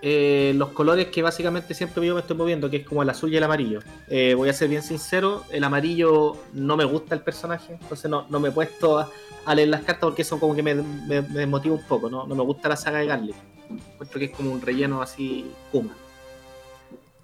[0.00, 3.32] eh, los colores que básicamente siempre yo me estoy moviendo, que es como el azul
[3.32, 3.80] y el amarillo.
[4.08, 8.26] Eh, voy a ser bien sincero, el amarillo no me gusta el personaje, entonces no,
[8.30, 9.10] no me he puesto a,
[9.54, 12.26] leer las cartas porque eso como que me, me, me desmotiva un poco, ¿no?
[12.26, 13.36] no me gusta la saga de Garlic.
[13.70, 15.96] Encuentro que es como un relleno así Kuma.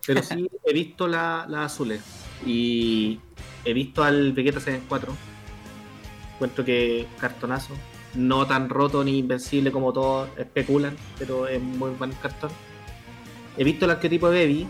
[0.07, 2.01] Pero sí he visto la- las azules
[2.45, 3.19] y
[3.65, 5.15] he visto al Vegeta 4.
[6.35, 7.73] Encuentro que cartonazo.
[8.17, 12.51] No tan roto ni invencible como todos especulan, pero es muy buen cartón.
[13.57, 14.67] He visto el arquetipo de Baby.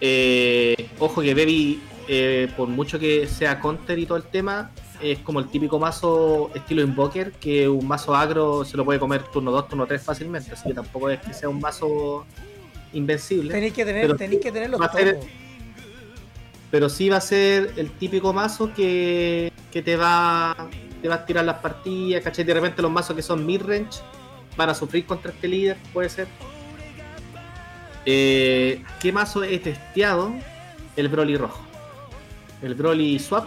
[0.00, 5.18] Eh, ojo que Baby, eh, por mucho que sea counter y todo el tema, es
[5.20, 9.50] como el típico mazo estilo Invoker, que un mazo agro se lo puede comer turno
[9.50, 10.52] 2, turno 3 fácilmente.
[10.52, 12.26] Así que tampoco es que sea un mazo
[12.92, 13.52] invencible.
[13.54, 15.20] Tenéis que tener, Pero tenéis que tener los va a ser-
[16.70, 20.56] pero sí va a ser el típico mazo que, que te va
[21.04, 22.44] te va a tirar las partidas, ¿cachai?
[22.46, 24.00] De repente los mazos que son mid-range
[24.56, 26.26] van a sufrir contra este líder, puede ser.
[28.06, 30.32] Eh, ¿Qué mazo he testeado?
[30.96, 31.60] El Broly rojo.
[32.62, 33.44] El Broly Swap.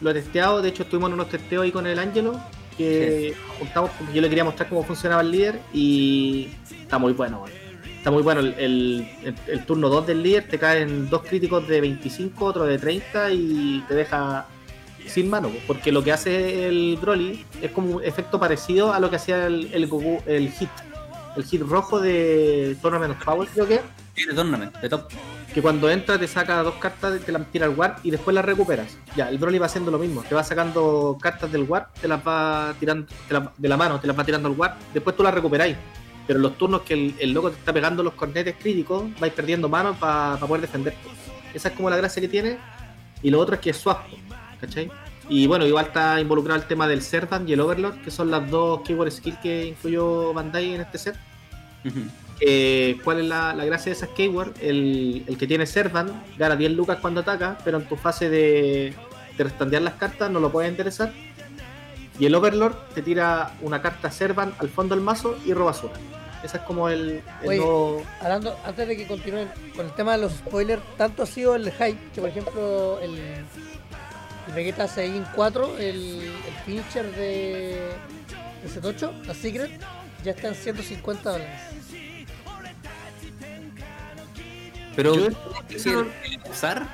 [0.00, 2.40] Lo he testeado, de hecho estuvimos en unos testeos ahí con el Angelo,
[2.76, 7.44] que juntamos porque yo le quería mostrar cómo funcionaba el líder y está muy bueno.
[7.98, 8.40] Está muy bueno.
[8.40, 12.64] El, el- el- el turno 2 del líder te caen dos críticos de 25, otro
[12.64, 14.46] de 30 y te deja
[15.06, 15.48] sin mano.
[15.48, 19.16] po, Porque lo que hace el Broly es como un efecto parecido a lo que
[19.16, 20.68] hacía el, el, Goku- el hit.
[21.36, 23.80] El hit rojo de Tournament of Power, creo que
[24.16, 25.08] Sí, de tournament, de top.
[25.54, 28.44] que cuando entra te saca dos cartas, te las tira al Warp y después las
[28.44, 28.98] recuperas.
[29.16, 30.22] Ya, el Broly va haciendo lo mismo.
[30.28, 34.08] Te va sacando cartas del Warp, te las va tirando te de la mano, te
[34.08, 35.76] las va tirando al Warp, después tú las recuperáis.
[36.26, 39.32] Pero en los turnos que el, el loco te está pegando los cornetes críticos, vais
[39.32, 40.98] perdiendo manos para poder defenderte.
[41.54, 42.58] Esa es como la gracia que tiene.
[43.22, 44.00] Y lo otro es que es swap,
[44.60, 44.90] ¿cachai?
[45.28, 48.50] Y bueno, igual está involucrado el tema del Serdan y el Overlord, que son las
[48.50, 51.16] dos keyword skills que incluyó Bandai en este set.
[52.38, 54.54] Que cuál es la, la gracia de esas Keyword.
[54.60, 58.94] El, el que tiene Servant gana 10 lucas cuando ataca, pero en tu fase de,
[59.36, 61.12] de restandear las cartas no lo puedes interesar.
[62.18, 65.94] Y el Overlord te tira una carta Servant al fondo del mazo y robas una.
[66.42, 70.12] Ese es como el, el Oye, nuevo- Hablando, antes de que continúen con el tema
[70.12, 73.18] de los spoilers, tanto ha sido el hype que, por ejemplo, el
[74.52, 77.88] Vegeta Saiyan 4, el, el finisher de,
[78.62, 79.70] de Setocho, la Secret,
[80.24, 81.60] ya está en 150 dólares.
[84.96, 85.28] Pero Yo-
[85.68, 86.86] ¿es el- el usar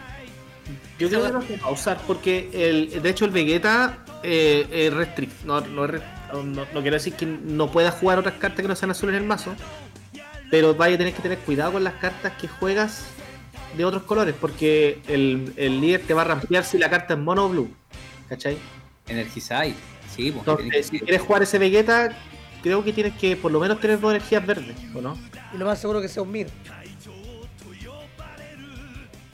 [0.98, 4.66] Yo creo que no se va a usar porque el, de hecho el Vegeta eh,
[4.70, 5.44] es restrict.
[5.44, 8.62] No, no, es rest- no, no- no quiero decir que no puedas jugar otras cartas
[8.62, 9.54] que no sean azules en el mazo.
[10.50, 13.04] Pero vaya a tener que tener cuidado con las cartas que juegas
[13.76, 14.34] de otros colores.
[14.40, 17.70] Porque el, el líder te va a rampear si la carta es mono o blue.
[18.28, 18.56] ¿Cachai?
[19.08, 19.74] Energizai.
[20.14, 20.46] Sí, pues.
[20.46, 22.16] Entonces, si quieres jugar ese Vegeta,
[22.62, 25.16] creo que tienes que por lo menos tener dos energías verdes, ¿o no?
[25.54, 26.48] Y lo más seguro que sea un Mir.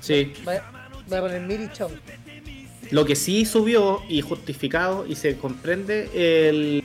[0.00, 0.32] Sí.
[0.44, 0.64] Vaya
[1.10, 1.90] a poner Mir y chao.
[2.90, 6.10] Lo que sí subió y justificado y se comprende
[6.48, 6.84] el,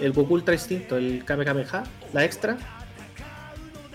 [0.00, 2.58] el Goku Ultra Instinto, el Kamehameha, la extra,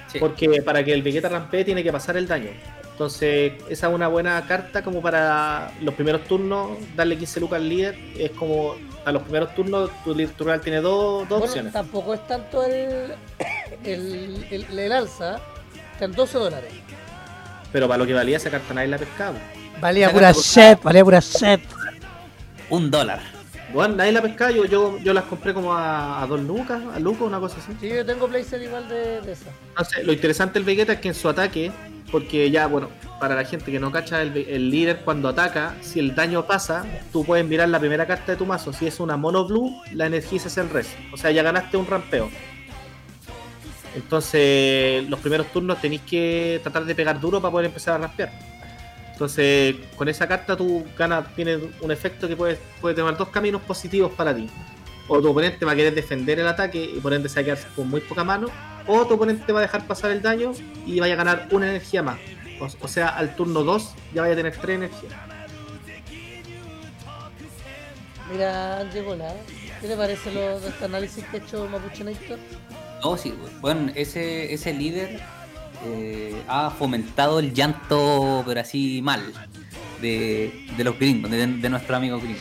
[0.08, 0.20] Sí.
[0.20, 2.52] porque para que el Vegeta rampee tiene que pasar el daño.
[2.94, 7.68] Entonces, esa es una buena carta como para los primeros turnos, darle 15 lucas al
[7.68, 7.98] líder.
[8.18, 11.74] Es como a los primeros turnos tu líder turno tiene dos, dos Bueno, opciones.
[11.74, 13.14] tampoco es tanto el,
[13.84, 15.40] el, el, el alza,
[15.94, 16.72] está en 12 dólares.
[17.72, 19.38] Pero para lo que valía esa carta nadie la pescaba.
[19.82, 21.62] Valía Esa pura shit, valía pura shit.
[22.70, 23.20] Un dólar.
[23.74, 27.00] Bueno, nadie la pescaba, yo, yo, yo las compré como a, a dos lucas, a
[27.00, 27.76] lucas, una cosa así.
[27.82, 29.50] Sí, yo tengo playset igual de, de esa.
[29.70, 31.72] Entonces, lo interesante del Vegeta es que en su ataque,
[32.14, 36.00] porque ya, bueno, para la gente que no cacha, el, el líder cuando ataca, si
[36.00, 38.72] el daño pasa, tú puedes mirar la primera carta de tu mazo.
[38.72, 40.96] Si es una mono blue, la energizas el resto.
[41.12, 42.30] O sea, ya ganaste un rampeo.
[43.96, 48.32] Entonces, los primeros turnos tenéis que tratar de pegar duro para poder empezar a rampear.
[49.12, 53.64] Entonces, con esa carta tú ganas, tienes un efecto que puede, puede tomar dos caminos
[53.64, 54.48] positivos para ti.
[55.08, 57.90] O tu oponente va a querer defender el ataque y por ende se a con
[57.90, 58.50] muy poca mano.
[58.88, 60.52] O tu oponente va a dejar pasar el daño
[60.86, 62.18] y vaya a ganar una energía más.
[62.60, 65.14] O, o sea, al turno 2 ya vaya a tener 3 energías.
[68.32, 69.34] Mira, Ángel Bola,
[69.82, 72.38] ¿qué te parece lo de este análisis que ha hecho Mapuche Néctar?
[73.04, 75.20] No, sí, bueno, ese, ese líder
[75.86, 79.22] eh, ha fomentado el llanto, pero así mal,
[80.02, 82.40] de, de los gringos, de, de nuestro amigo gringo.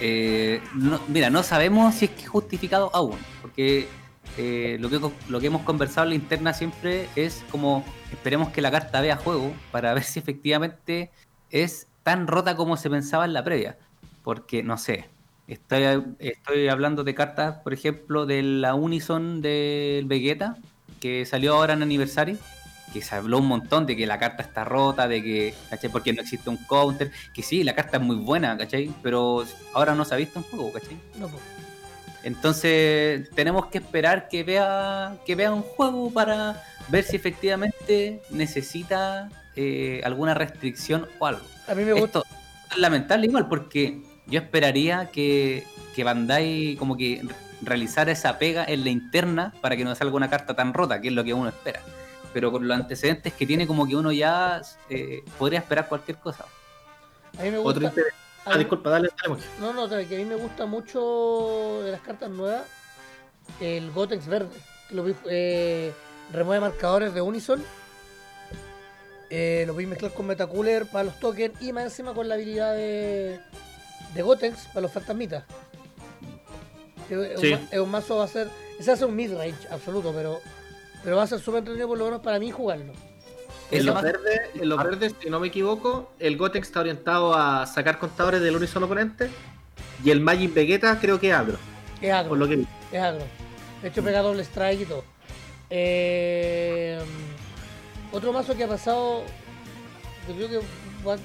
[0.00, 3.88] Eh, no- mira, no sabemos si es que es justificado aún, porque
[4.36, 8.60] eh, lo, que, lo que hemos conversado en la interna siempre es como esperemos que
[8.60, 11.10] la carta vea juego para ver si efectivamente
[11.50, 13.78] es tan rota como se pensaba en la previa.
[14.22, 15.08] Porque, no sé,
[15.46, 20.56] estoy, estoy hablando de cartas, por ejemplo, de la Unison del Vegeta,
[21.00, 22.36] que salió ahora en aniversario,
[22.92, 25.90] que se habló un montón de que la carta está rota, de que, ¿cachai?
[25.90, 28.92] Porque no existe un counter, que sí, la carta es muy buena, ¿cachai?
[29.02, 30.96] Pero ahora no se ha visto un juego, ¿cachai?
[31.18, 31.57] No, pues.
[32.28, 39.30] Entonces tenemos que esperar que vea que vea un juego para ver si efectivamente necesita
[39.56, 41.40] eh, alguna restricción o algo.
[41.66, 42.18] A mí me gusta.
[42.18, 42.26] Esto
[42.70, 47.26] es lamentable igual porque yo esperaría que, que Bandai como que
[47.62, 51.08] realizara esa pega en la interna para que no salga una carta tan rota, que
[51.08, 51.80] es lo que uno espera.
[52.34, 54.60] Pero con los antecedentes que tiene como que uno ya
[54.90, 56.44] eh, podría esperar cualquier cosa.
[57.38, 57.88] A mí me Otro gusta.
[57.88, 58.27] interés.
[58.48, 59.44] Ah, mí- disculpa, dale, dale, Moji.
[59.60, 62.62] No, no, que a mí me gusta mucho de las cartas nuevas
[63.60, 64.56] el Gotex verde.
[64.88, 65.92] Que lo vi, eh,
[66.32, 67.62] remueve marcadores de Unison.
[69.30, 72.34] Eh, lo voy a mezclar con Metacooler para los tokens y más encima con la
[72.36, 73.38] habilidad de,
[74.14, 75.44] de Gotex para los fantasmitas.
[77.10, 77.52] Es, Sí.
[77.72, 78.48] un, un mazo va a ser.
[78.78, 80.40] Ese va a ser un midrange absoluto, pero,
[81.04, 82.92] pero va a ser súper entretenido por lo menos para mí jugarlo.
[83.70, 87.66] En los, verdes, en los verdes, si no me equivoco, el Gotex está orientado a
[87.66, 89.28] sacar contadores del Unison oponente.
[90.04, 91.58] Y el Magic Vegeta creo que es agro,
[92.00, 92.30] Es agro.
[92.30, 92.66] por lo que vi.
[92.92, 93.24] Es agro.
[93.82, 95.04] De hecho, pega doble strike y todo.
[95.70, 96.98] Eh,
[98.12, 99.22] otro mazo que ha pasado.
[100.28, 100.60] Yo creo que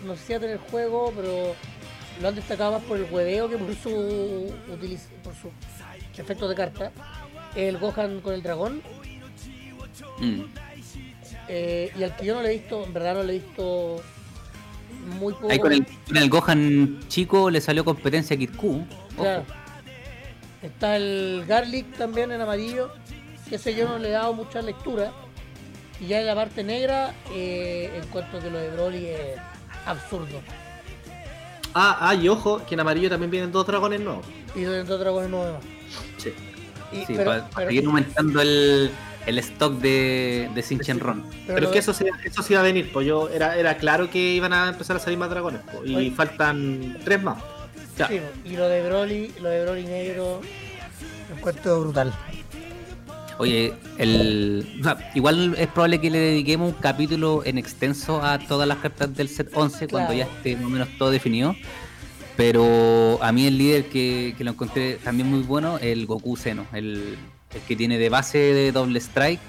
[0.05, 1.55] no sé si va a tener juego, pero
[2.21, 3.89] lo han destacado más por el hueveo que por su
[4.69, 5.49] utiliz- por su
[6.21, 6.91] efecto de carta.
[7.55, 8.81] El Gohan con el dragón.
[10.19, 10.41] Mm.
[11.47, 14.01] Eh, y al que yo no le he visto, en verdad no le he visto
[15.19, 15.49] muy poco.
[15.51, 18.85] Ahí con el, con el Gohan chico le salió competencia a Kid Q.
[19.17, 19.43] Claro.
[20.61, 22.89] Está el Garlic también en amarillo,
[23.49, 25.11] que ese yo no le he dado mucha lectura.
[25.99, 29.37] Y ya en la parte negra, eh, en cuanto que lo de Broly es
[29.85, 30.41] absurdo.
[31.75, 34.25] Ah, ah, y ojo, que en amarillo también vienen dos dragones nuevos.
[34.55, 35.63] Y dentro de dragones nuevos.
[36.17, 36.33] Sí.
[36.91, 38.91] Y- Sí, pero- para, pero- seguir aumentando el,
[39.25, 41.23] el stock de, de Sinchenron.
[41.47, 44.09] Pero, es que eso se, eso sí iba a venir, pues yo era, era claro
[44.09, 47.37] que iban a empezar a salir más dragones, pues, y faltan tres más.
[48.07, 50.41] Sí, y lo de Broly, lo de Broly negro,
[51.29, 52.13] lo encuentro brutal.
[53.39, 54.65] Oye, el,
[55.15, 59.27] igual es probable que le dediquemos un capítulo en extenso a todas las cartas del
[59.27, 61.55] set 11 cuando ya esté más o menos todo definido.
[62.35, 67.17] Pero a mí el líder que, lo encontré también muy bueno, el Goku Seno, el,
[67.67, 69.39] que tiene de base de doble strike.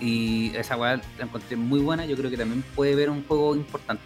[0.00, 2.06] Y esa weá la encontré muy buena.
[2.06, 4.02] Yo creo que también puede ver un juego importante.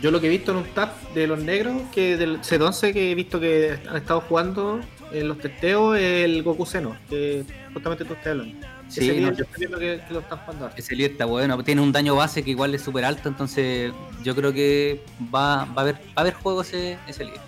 [0.00, 2.94] Yo lo que he visto en un tap de los negros, que del set 11
[2.94, 4.80] que he visto que han estado jugando
[5.12, 8.66] en los testeos, el Goku Seno, que justamente tú estás hablando.
[8.88, 9.36] Sí, ese, líder,
[9.78, 12.82] que, lo están jugando ese líder está bueno, tiene un daño base que igual es
[12.82, 13.92] súper alto, entonces
[14.24, 17.40] yo creo que va, va, a, haber, va a haber juego ese, ese líder.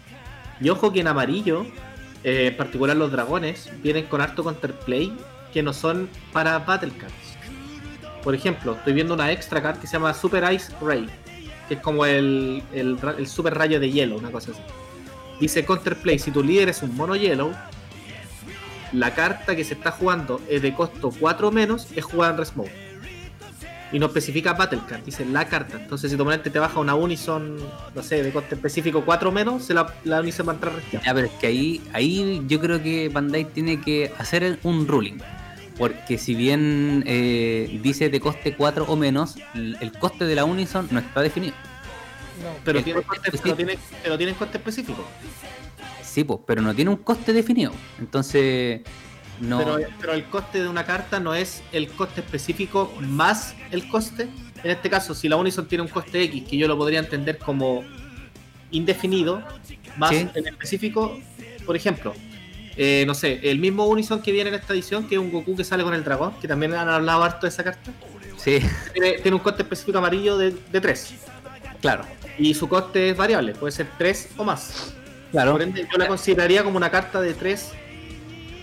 [0.60, 1.66] Y ojo que en amarillo,
[2.24, 5.12] eh, en particular los dragones, vienen con harto counterplay
[5.52, 7.14] que no son para Battle Cards.
[8.22, 11.08] Por ejemplo, estoy viendo una extra card que se llama Super Ice Ray,
[11.68, 14.60] que es como el, el, super rayo de hielo, una cosa así.
[15.40, 17.52] Dice Counterplay, si tu líder es un mono yellow,
[18.92, 22.81] la carta que se está jugando es de costo 4 menos, es jugada en Resmoke.
[23.92, 25.78] Y no especifica Battle Card, dice la carta.
[25.78, 27.58] Entonces, si tu oponente te baja una Unison,
[27.94, 31.14] no sé, de coste específico 4 menos, se la, la Unison va a entrar Ya,
[31.14, 35.18] pero es que ahí, ahí yo creo que Bandai tiene que hacer un ruling.
[35.76, 40.88] Porque si bien eh, dice de coste 4 o menos, el coste de la Unison
[40.90, 41.54] no está definido.
[42.42, 45.04] No, pero, tiene coste, pero, tiene, pero tiene coste específico.
[46.02, 47.72] Sí, pues, pero no tiene un coste definido.
[47.98, 48.82] Entonces,
[49.42, 49.58] no.
[50.00, 54.28] Pero, el coste de una carta no es el coste específico más el coste.
[54.62, 57.38] En este caso, si la Unison tiene un coste X, que yo lo podría entender
[57.38, 57.84] como
[58.70, 59.42] indefinido,
[59.96, 61.18] más en específico,
[61.66, 62.14] por ejemplo,
[62.76, 65.56] eh, no sé, el mismo Unison que viene en esta edición, que es un Goku
[65.56, 67.92] que sale con el dragón, que también han hablado harto de esa carta.
[68.36, 68.60] Sí.
[68.94, 71.14] Tiene, un coste específico amarillo de, de 3.
[71.80, 72.04] Claro.
[72.38, 74.94] Y su coste es variable, puede ser 3 o más.
[75.32, 75.58] Claro.
[75.58, 77.72] yo la consideraría como una carta de 3,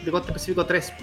[0.03, 0.93] de coste específico 3.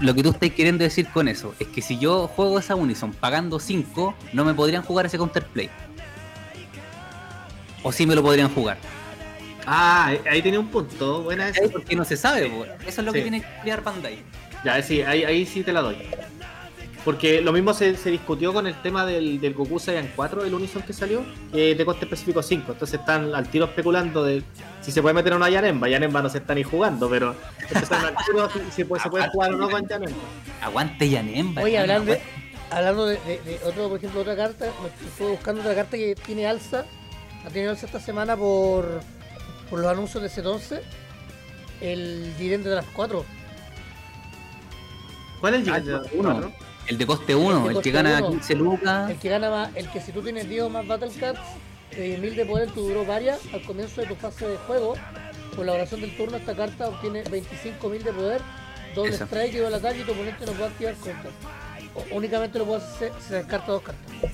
[0.00, 3.12] lo que tú estás queriendo decir con eso es que si yo juego esa Unison
[3.12, 5.70] pagando 5, no me podrían jugar ese counterplay.
[7.82, 8.78] O sí me lo podrían jugar.
[9.66, 11.22] Ah, ahí tiene un punto.
[11.22, 11.62] Buena esa.
[11.70, 12.46] Porque no se sabe,
[12.86, 14.18] eso es lo que tiene que crear Bandai.
[14.64, 15.96] Ya, sí, ahí, ahí sí te la doy.
[17.04, 20.82] Porque lo mismo se, discutió con el tema del, del Goku Saiyan 4, el Unison
[20.82, 22.72] que salió, que de coste específico 5.
[22.72, 24.44] Entonces están al tiro especulando de
[24.80, 25.88] si se puede meter a una Yanemba.
[25.88, 27.34] Yanemba no se está ni jugando, pero
[27.74, 30.16] están al tiro si, se puede jugar o no con Yanemba.
[30.60, 31.62] Aguante Yanemba.
[31.62, 32.20] Oye, hablando, de,
[32.70, 34.66] hablando de, otro, por ejemplo, otra carta,
[35.04, 36.84] estuve buscando otra carta que tiene alza.
[37.44, 39.00] Ha tenido alza esta semana por,
[39.68, 40.80] por los anuncios de C11.
[41.80, 43.24] El Dirente de las 4.
[45.40, 46.52] ¿Cuál es el Dirente de las 4?
[46.86, 49.10] El de coste 1, el, que gana 15 lucas.
[49.10, 51.40] El que gana más, el que si tú tienes 10 o más Battle Cards
[51.92, 54.94] de 10.000 de poder, tú duró varias al comienzo de tu fase de juego.
[55.54, 58.40] Por la oración del turno, esta carta obtiene 25.000 de poder,
[58.94, 61.30] doble strike y doble ataque y tu oponente no puede activar contra.
[62.10, 64.32] únicamente lo puede hacer si se descarta dos cartas.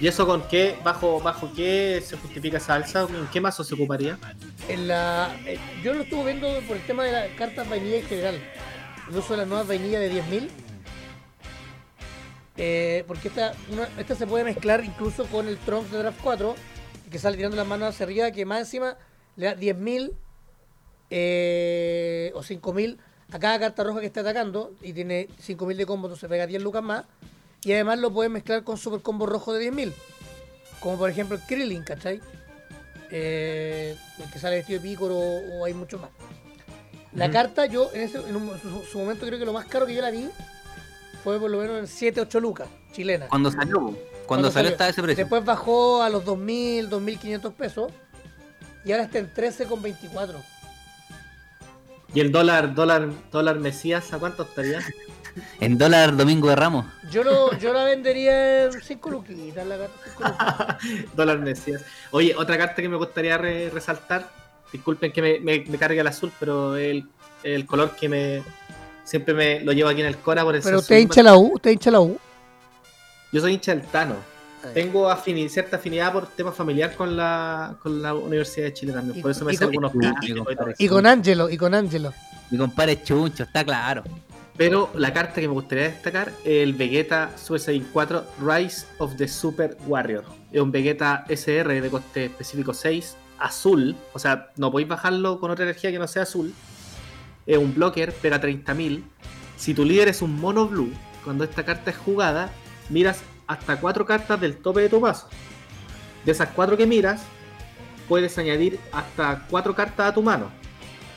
[0.00, 3.02] ¿Y eso con qué, bajo, bajo qué se justifica esa alza?
[3.02, 4.18] ¿En qué mazo se ocuparía?
[4.68, 8.06] En la, eh, yo lo estuve viendo por el tema de las cartas vainilla en
[8.06, 8.42] general.
[9.08, 10.48] El uso de las nuevas vainillas de 10.000
[12.56, 13.52] eh, porque esta,
[13.98, 16.54] esta se puede mezclar incluso con el Trunks de Draft 4,
[17.10, 18.96] que sale tirando las manos hacia arriba, que más encima
[19.36, 20.12] le da 10.000
[21.10, 22.98] eh, o 5.000
[23.32, 26.62] a cada carta roja que esté atacando y tiene 5.000 de combo, entonces pega 10
[26.62, 27.04] lucas más.
[27.64, 29.92] Y además lo puedes mezclar con super combo rojo de 10.000,
[30.80, 32.20] como por ejemplo el Krillin, ¿cachai?
[33.10, 36.10] Eh, el que sale vestido de pícoro o hay mucho más.
[37.14, 38.50] La carta, yo en, ese, en
[38.90, 40.28] su momento creo que lo más caro que yo la vi
[41.24, 43.30] fue por lo menos en 7, 8 lucas chilenas.
[43.30, 45.24] Cuando salió, cuando, salió, estaba ese precio.
[45.24, 47.92] Después bajó a los 2.000, 2.500 pesos
[48.84, 50.34] y ahora está en 13,24.
[52.12, 54.80] ¿Y el dólar, dólar, dólar Mesías a cuánto estaría?
[55.60, 56.84] en dólar Domingo de Ramos.
[57.10, 60.78] Yo, lo, yo la vendería en 5 luquitas, la carta.
[61.16, 61.82] dólar Mesías.
[62.10, 64.28] Oye, otra carta que me gustaría resaltar,
[64.70, 67.08] disculpen que me, me, cargue el azul, pero el,
[67.42, 68.42] el color que me,
[69.04, 71.54] Siempre me lo llevo aquí en el Cora por el Pero usted hincha la U,
[71.54, 72.18] usted hincha la U.
[73.32, 74.16] Yo soy hincha del Tano.
[74.72, 75.14] Tengo
[75.48, 79.20] cierta afinidad por tema familiar con la, con la Universidad de Chile también.
[79.20, 79.92] por eso me sé algunos
[80.78, 82.14] y, con Ángelo, y con Ángelo.
[82.50, 84.02] Mi compadre Chuncho, está claro.
[84.56, 89.16] Pero la carta que me gustaría destacar es el Vegeta Super Saiyan 4 Rise of
[89.16, 90.24] the Super Warrior.
[90.52, 93.96] Es un Vegeta SR de coste específico 6, azul.
[94.12, 96.54] O sea, no podéis bajarlo con otra energía que no sea azul
[97.46, 99.02] es un blocker, pega 30.000.
[99.56, 100.92] Si tu líder es un mono blue,
[101.24, 102.50] cuando esta carta es jugada,
[102.90, 105.28] miras hasta cuatro cartas del tope de tu paso.
[106.24, 107.22] De esas cuatro que miras,
[108.08, 110.50] puedes añadir hasta cuatro cartas a tu mano.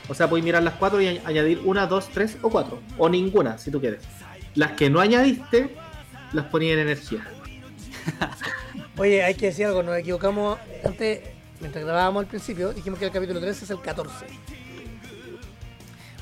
[0.08, 2.80] O sea, puedes mirar las cuatro y añadir una, dos, tres o cuatro.
[2.96, 4.02] O ninguna, si tú quieres.
[4.54, 5.74] Las que no añadiste,
[6.32, 7.26] las ponías en energía.
[8.96, 11.20] Oye, hay que decir algo, nos equivocamos antes,
[11.60, 14.26] mientras grabábamos al principio, dijimos que el capítulo 13 es el 14.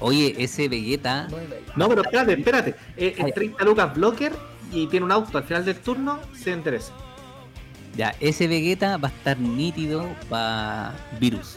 [0.00, 1.26] Oye, ese Vegeta.
[1.74, 2.74] No, pero espérate, espérate.
[2.96, 4.32] Es, es 30 lucas blocker
[4.72, 6.92] y tiene un auto al final del turno, se interesa.
[7.96, 11.56] Ya, ese Vegeta va a estar nítido para Virus.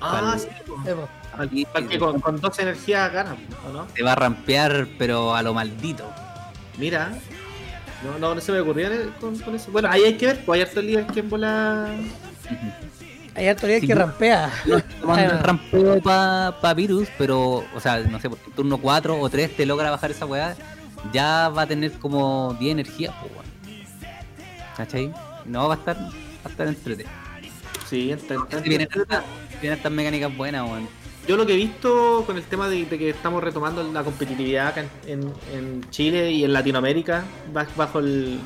[0.00, 0.48] Ah, sí.
[0.86, 1.06] Evo.
[1.52, 3.36] Y- Para que con, con dos energías ganan,
[3.68, 3.86] ¿o no?
[3.94, 6.10] Se va a rampear, pero a lo maldito.
[6.78, 7.12] Mira.
[8.02, 9.70] No, no, no se me ocurría con, con eso.
[9.70, 11.88] Bueno, ahí hay que ver, pues hay harto líder que en bola.
[13.40, 14.52] Hay harto Sí, que rampea.
[15.00, 19.56] Tomando el rampeo para Virus, pero, o sea, no sé, por turno 4 o 3
[19.56, 20.54] te logra bajar esa weá,
[21.12, 23.46] ya va a tener como 10 energías, pues, weón.
[24.76, 25.12] ¿Cachai?
[25.46, 26.10] No, va a estar, va
[26.44, 27.10] a estar entretenido.
[27.88, 29.22] Sí, ent- ent- Vienen estas,
[29.60, 30.86] vienen estas mecánicas buenas, weón.
[31.26, 34.68] Yo lo que he visto con el tema de, de que estamos retomando la competitividad
[34.68, 38.38] acá en, en- en Chile y en Latinoamérica, ba- bajo el.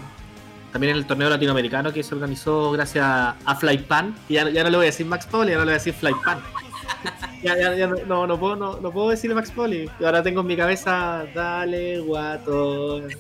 [0.75, 4.13] También en el torneo latinoamericano que se organizó gracias a, Flypan.
[4.29, 5.95] Y ya, no le voy a decir Max Paul, ya no le voy a decir
[5.95, 6.41] Flypan.
[7.45, 9.73] ya, no, no, puedo, no, no puedo decirle Max Paul.
[9.73, 13.03] Y ahora tengo en mi cabeza, dale, guato.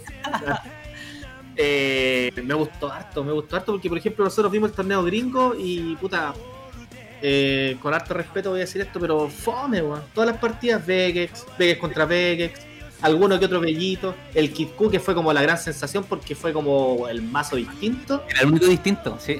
[1.56, 5.54] Eh, me gustó harto, me gustó harto porque, por ejemplo, nosotros vimos el torneo gringo
[5.56, 6.34] y puta,
[7.22, 10.02] eh, con harto respeto voy a decir esto, pero fome, weón.
[10.12, 12.66] Todas las partidas Vegex, Vegex contra Vegex,
[13.04, 16.52] alguno que otro bellito, el Kid Q que fue como la gran sensación porque fue
[16.52, 19.36] como el mazo distinto, Era el único distinto, sí.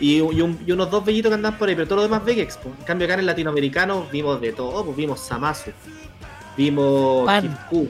[0.00, 2.24] y, y un- y unos dos bellitos que andan por ahí, pero todo lo demás
[2.24, 2.56] Vegex.
[2.58, 2.74] pues.
[2.78, 5.70] En cambio, acá en el latinoamericano vimos de todo, pues vimos Samasu,
[6.56, 7.42] vimos Pan.
[7.42, 7.88] Kid Q,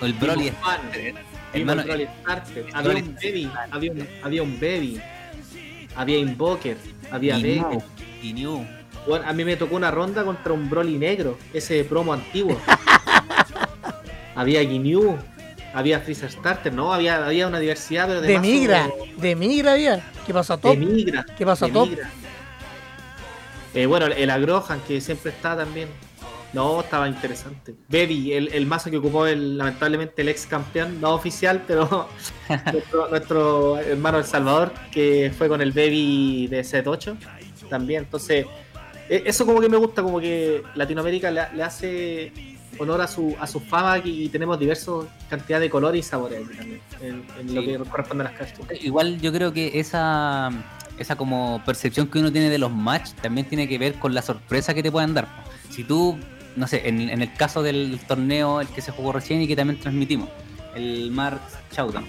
[0.00, 0.44] O el Broly.
[0.44, 1.20] vimos Pan, vimos
[1.52, 5.00] Hermano, el Broly Starter, había un Baby, había un, había un Baby,
[5.96, 6.76] había Invoker,
[7.10, 8.64] había New.
[9.08, 12.56] Bueno, a mí me tocó una ronda contra un Broly negro, ese promo antiguo.
[14.40, 15.16] había Ginyu,
[15.74, 18.90] había Freezer Starter, no, había, había una diversidad, pero de, De migra.
[19.18, 20.02] De migra había.
[20.26, 20.72] ¿Qué pasa, top?
[20.78, 21.26] De migra.
[21.36, 21.88] ¿Qué top?
[21.88, 22.10] migra.
[23.74, 25.88] Eh, bueno, el Agrohan, que siempre está también.
[26.52, 27.74] No, estaba interesante.
[27.88, 32.08] Baby, el, el mazo que ocupó el, lamentablemente el ex campeón, no oficial, pero
[32.72, 37.16] nuestro, nuestro hermano El Salvador, que fue con el Baby de Set 8
[37.68, 38.02] también.
[38.02, 38.46] Entonces,
[39.08, 42.32] e- eso como que me gusta, como que Latinoamérica le, le hace
[42.78, 46.80] honor a su, a su fama y tenemos diversos cantidad de colores y sabores también,
[47.00, 48.82] en, en lo que corresponde a las cartas.
[48.82, 50.50] Igual yo creo que esa
[50.98, 54.20] esa como percepción que uno tiene de los match también tiene que ver con la
[54.20, 55.26] sorpresa que te puedan dar.
[55.70, 56.18] Si tú,
[56.56, 59.56] no sé, en, en el caso del torneo el que se jugó recién y que
[59.56, 60.28] también transmitimos,
[60.74, 61.40] el Mark
[61.72, 62.04] Showdown,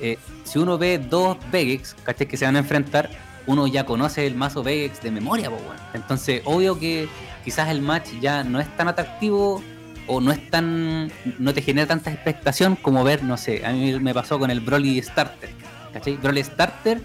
[0.00, 2.28] eh, si uno ve dos Vegex, ¿cachai?
[2.28, 3.10] Que se van a enfrentar,
[3.46, 5.80] uno ya conoce el mazo Vegex de memoria, pues bueno.
[5.92, 7.08] Entonces, obvio que
[7.44, 9.62] quizás el match ya no es tan atractivo
[10.06, 11.10] o no es tan.
[11.38, 14.60] no te genera tanta expectación como ver, no sé, a mí me pasó con el
[14.60, 15.50] Broly Starter,
[15.92, 16.16] ¿cachai?
[16.16, 17.00] Broly Starter,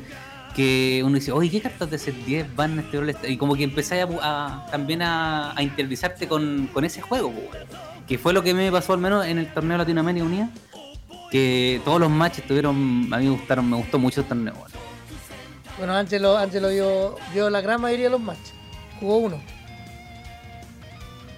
[0.55, 3.29] que uno dice, oye, ¿qué cartas de set 10 van en este Brawl Stars?
[3.29, 7.33] Y como que empecé a, también a, a interiorizarte con, con ese juego,
[8.07, 10.49] que fue lo que me pasó al menos en el torneo Latinoamérica Unida,
[11.29, 14.53] que todos los matches tuvieron, a mí me gustaron, me gustó mucho el torneo.
[15.77, 18.53] Bueno, Ángelo, Ángelo vio, vio la gran mayoría de los matches.
[18.99, 19.56] Jugó uno.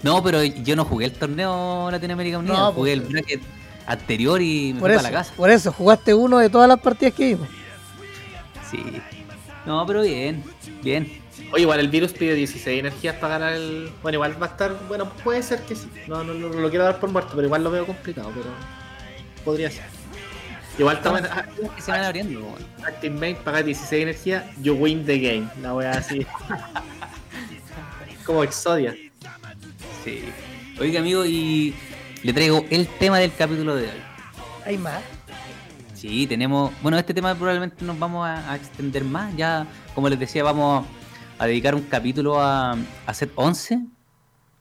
[0.03, 3.41] No, pero yo no jugué el torneo Latinoamérica Unida, No, jugué pues, el bracket
[3.85, 5.33] anterior y me fui eso, para la casa.
[5.35, 7.47] por eso, jugaste uno de todas las partidas que vimos.
[8.69, 8.83] Sí.
[9.65, 10.43] No, pero bien,
[10.81, 11.21] bien.
[11.51, 13.91] Oye, igual el virus pide 16 energías para ganar el.
[14.01, 14.77] Bueno, igual va a estar.
[14.87, 15.89] Bueno, puede ser que sí.
[16.07, 18.49] No, no, no, no lo quiero dar por muerto, pero igual lo veo complicado, pero.
[19.43, 19.85] Podría ser.
[20.77, 21.21] Igual estamos
[21.75, 22.55] que se van abriendo.
[22.85, 25.49] Active Main, pagar 16 energías, you win the game.
[25.61, 26.25] La voy a así.
[28.25, 28.95] Como Exodia.
[30.03, 30.23] Sí.
[30.79, 31.73] Oiga, amigo, y
[32.23, 34.01] le traigo el tema del capítulo de hoy.
[34.65, 35.01] Hay más.
[35.93, 36.71] Sí, tenemos.
[36.81, 39.35] Bueno, este tema probablemente nos vamos a, a extender más.
[39.35, 40.85] Ya, como les decía, vamos
[41.37, 43.79] a dedicar un capítulo a, a set 11.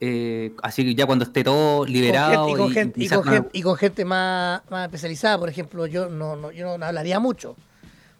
[0.01, 2.49] eh, así que ya cuando esté todo liberado.
[2.49, 5.47] y con gente, y quizás con con- gente, y con gente más, más especializada, por
[5.49, 7.55] ejemplo, yo no, no, yo no hablaría mucho.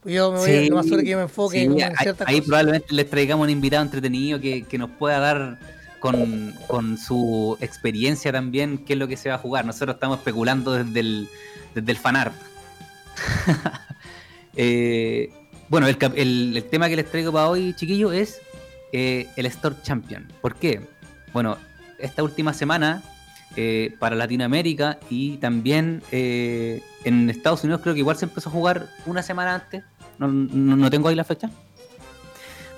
[0.01, 1.97] Pues yo me voy, Sí, lo más es que yo me enfoque sí, ahí, en
[1.97, 2.47] ciertas ahí cosas.
[2.47, 5.59] probablemente les traigamos un invitado entretenido que, que nos pueda dar
[5.99, 9.65] con, con su experiencia también qué es lo que se va a jugar.
[9.65, 11.27] Nosotros estamos especulando desde el,
[11.75, 12.33] desde el fanart.
[14.55, 15.31] Eh,
[15.69, 18.41] bueno, el, el- el tema que les traigo para hoy, chiquillos, es
[18.91, 20.27] eh, el Store Champion.
[20.41, 20.81] ¿Por qué?
[21.31, 21.57] Bueno,
[21.99, 23.01] esta última semana
[23.55, 28.89] eh, para Latinoamérica y también en Estados Unidos creo que igual se empezó a jugar
[29.05, 29.83] una semana antes,
[30.17, 31.49] no, no tengo ahí la fecha,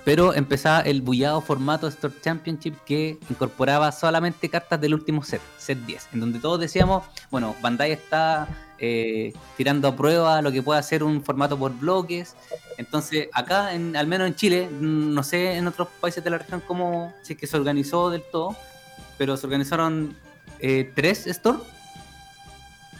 [0.03, 5.77] pero empezaba el bullado formato Store Championship que incorporaba solamente cartas del último set, set
[5.79, 8.47] 10, en donde todos decíamos, bueno, Bandai está
[8.79, 12.35] eh, tirando a prueba lo que puede hacer un formato por bloques,
[12.77, 16.39] entonces acá, en, al menos en Chile, mm, no sé en otros países de la
[16.39, 18.55] región cómo, si es que se organizó del todo,
[19.17, 20.15] pero se organizaron
[20.59, 21.59] eh, tres Store.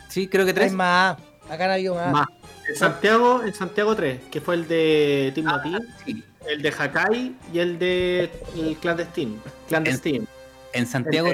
[0.07, 0.73] Sí, creo que Hay tres.
[0.73, 1.17] más.
[1.49, 2.11] Acá no ha habido más.
[2.11, 2.27] Más.
[2.69, 5.73] En Santiago, en Santiago 3, que fue el de Team Nati,
[6.05, 6.23] Sí.
[6.47, 9.35] El de Hakai y el de el Clandestine.
[9.67, 10.25] Clandestine.
[10.73, 11.33] En Santiago El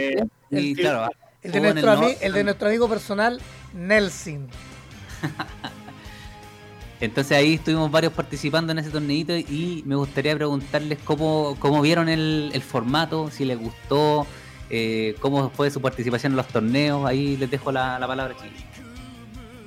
[0.49, 1.09] de- y el- claro,
[1.43, 3.39] El de, nuestro norte el de nuestro amigo personal,
[3.73, 4.47] Nelson.
[6.99, 12.09] Entonces ahí estuvimos varios participando en ese torneito y me gustaría preguntarles cómo, cómo vieron
[12.09, 14.25] el, el formato, si les gustó,
[14.71, 17.05] eh, cómo fue su participación en los torneos.
[17.07, 18.49] Ahí les dejo la, la palabra, chicos.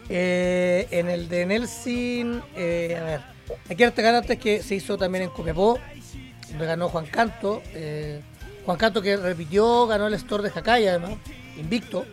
[0.08, 3.20] Eh, en el de Nelson, eh, a ver,
[3.68, 5.78] hay que destacar antes que se hizo también en Copiapó,
[6.50, 7.62] donde ganó Juan Canto.
[7.74, 8.20] eh,
[8.64, 11.12] Juan Canto que repitió, ganó el store de Hakai además,
[11.56, 12.04] invicto.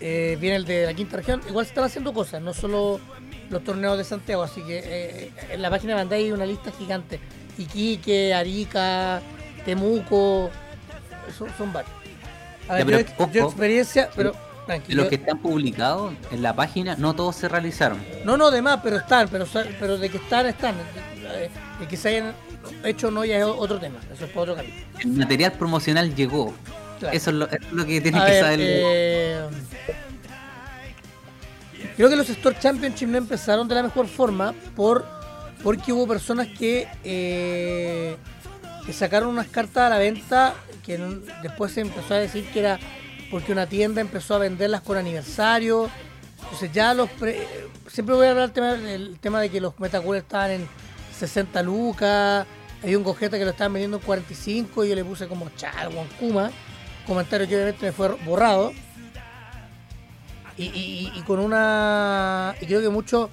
[0.00, 1.40] Eh, viene el de la quinta región.
[1.48, 3.00] Igual se están haciendo cosas, no solo
[3.48, 6.70] los torneos de Santiago, así que eh, en la página de Bandai hay una lista
[6.72, 7.18] gigante.
[7.58, 9.22] Iquique, Arica,
[9.64, 10.50] Temuco,
[11.36, 11.92] son, son varios.
[12.68, 14.34] A Ya, ver, pero yo, experiencia, pero
[14.66, 15.02] tranquilo.
[15.02, 18.02] los que están publicados en la página, no todos se realizaron.
[18.24, 19.46] No, no, de más, pero están, pero,
[19.80, 20.74] pero de que están, están.
[21.80, 22.34] De que se hayan
[22.84, 24.82] hecho no ya es otro tema, eso es para otro capítulo.
[25.00, 26.52] El material promocional llegó.
[26.98, 27.16] Claro.
[27.16, 28.58] Eso, es lo, eso es lo que tienen A que ver, saber.
[28.62, 29.40] eh,
[31.96, 35.04] creo que los Store Championship no empezaron de la mejor forma por
[35.62, 38.16] porque hubo personas que, eh,
[38.84, 40.54] que sacaron unas cartas a la venta
[40.84, 40.96] que
[41.42, 42.78] después se empezó a decir que era
[43.30, 45.88] porque una tienda empezó a venderlas con aniversario.
[46.42, 47.10] Entonces ya los...
[47.10, 47.46] pre-
[47.88, 50.68] siempre voy a hablar del tema, el tema de que los Metacool estaban en
[51.18, 52.46] 60 lucas.
[52.82, 55.90] Hay un Gogeta que lo estaban vendiendo en 45 y yo le puse como chal,
[56.20, 56.50] Kuma.
[57.06, 58.72] Comentario que obviamente me fue borrado.
[60.58, 62.54] Y con una...
[62.60, 63.28] Y creo que muchos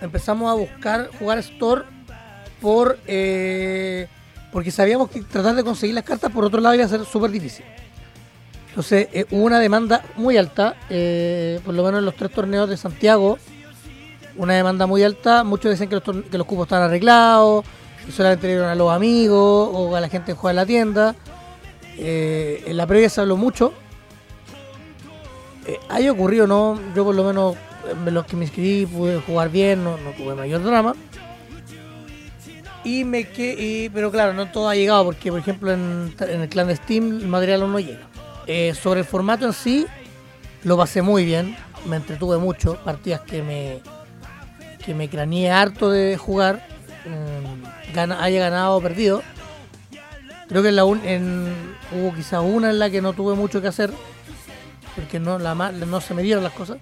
[0.00, 1.82] empezamos a buscar jugar Store
[2.60, 2.98] por...
[3.06, 4.08] eh,
[4.52, 7.30] porque sabíamos que tratar de conseguir las cartas por otro lado iba a ser súper
[7.30, 7.64] difícil.
[8.76, 12.68] Entonces eh, hubo una demanda muy alta, eh, por lo menos en los tres torneos
[12.68, 13.38] de Santiago,
[14.36, 15.44] una demanda muy alta.
[15.44, 17.64] Muchos dicen que los, que cupos están arreglados,
[18.04, 21.14] que solamente dieron a los amigos o a la gente que juega en la tienda.
[21.96, 23.72] Eh, en la previa se habló mucho.
[25.88, 26.78] Haya ocurrido, ¿no?
[26.94, 27.56] Yo por lo menos
[27.90, 30.94] en los que me inscribí pude jugar bien, no, tuve mayor drama.
[32.84, 36.48] Y me que pero claro, no todo ha llegado porque por ejemplo en, en el
[36.50, 38.05] clan de Steam el material aún no llega.
[38.46, 39.86] Eh, sobre el formato en sí,
[40.62, 43.80] lo pasé muy bien, me entretuve mucho, partidas que me
[44.84, 46.64] que me craneé harto de jugar,
[47.92, 49.20] gana- haya ganado o perdido.
[50.48, 51.52] Creo que en la un- en,
[51.90, 53.92] hubo quizá una en la que no tuve mucho que hacer,
[54.94, 56.78] porque no, la, no se me dieron las cosas,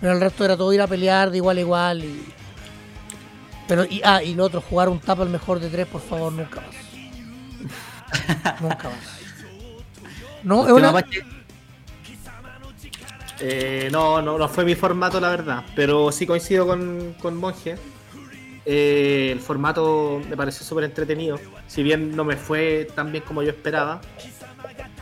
[0.00, 2.04] pero el resto era todo ir a pelear de igual a igual.
[2.04, 2.24] Y,
[3.68, 6.32] pero, y, ah, y lo otro, jugar un tapa al mejor de tres, por favor,
[6.32, 6.74] nunca más.
[8.62, 9.23] nunca más.
[10.44, 11.04] No, es una,
[13.40, 15.64] Eh, no, no, no fue mi formato, la verdad.
[15.74, 17.76] Pero sí coincido con, con Monje.
[18.66, 21.38] Eh, el formato me pareció súper entretenido.
[21.66, 24.00] Si bien no me fue tan bien como yo esperaba,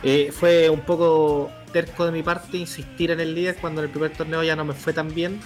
[0.01, 3.91] eh, fue un poco terco de mi parte insistir en el líder cuando en el
[3.91, 5.39] primer torneo ya no me fue tan bien.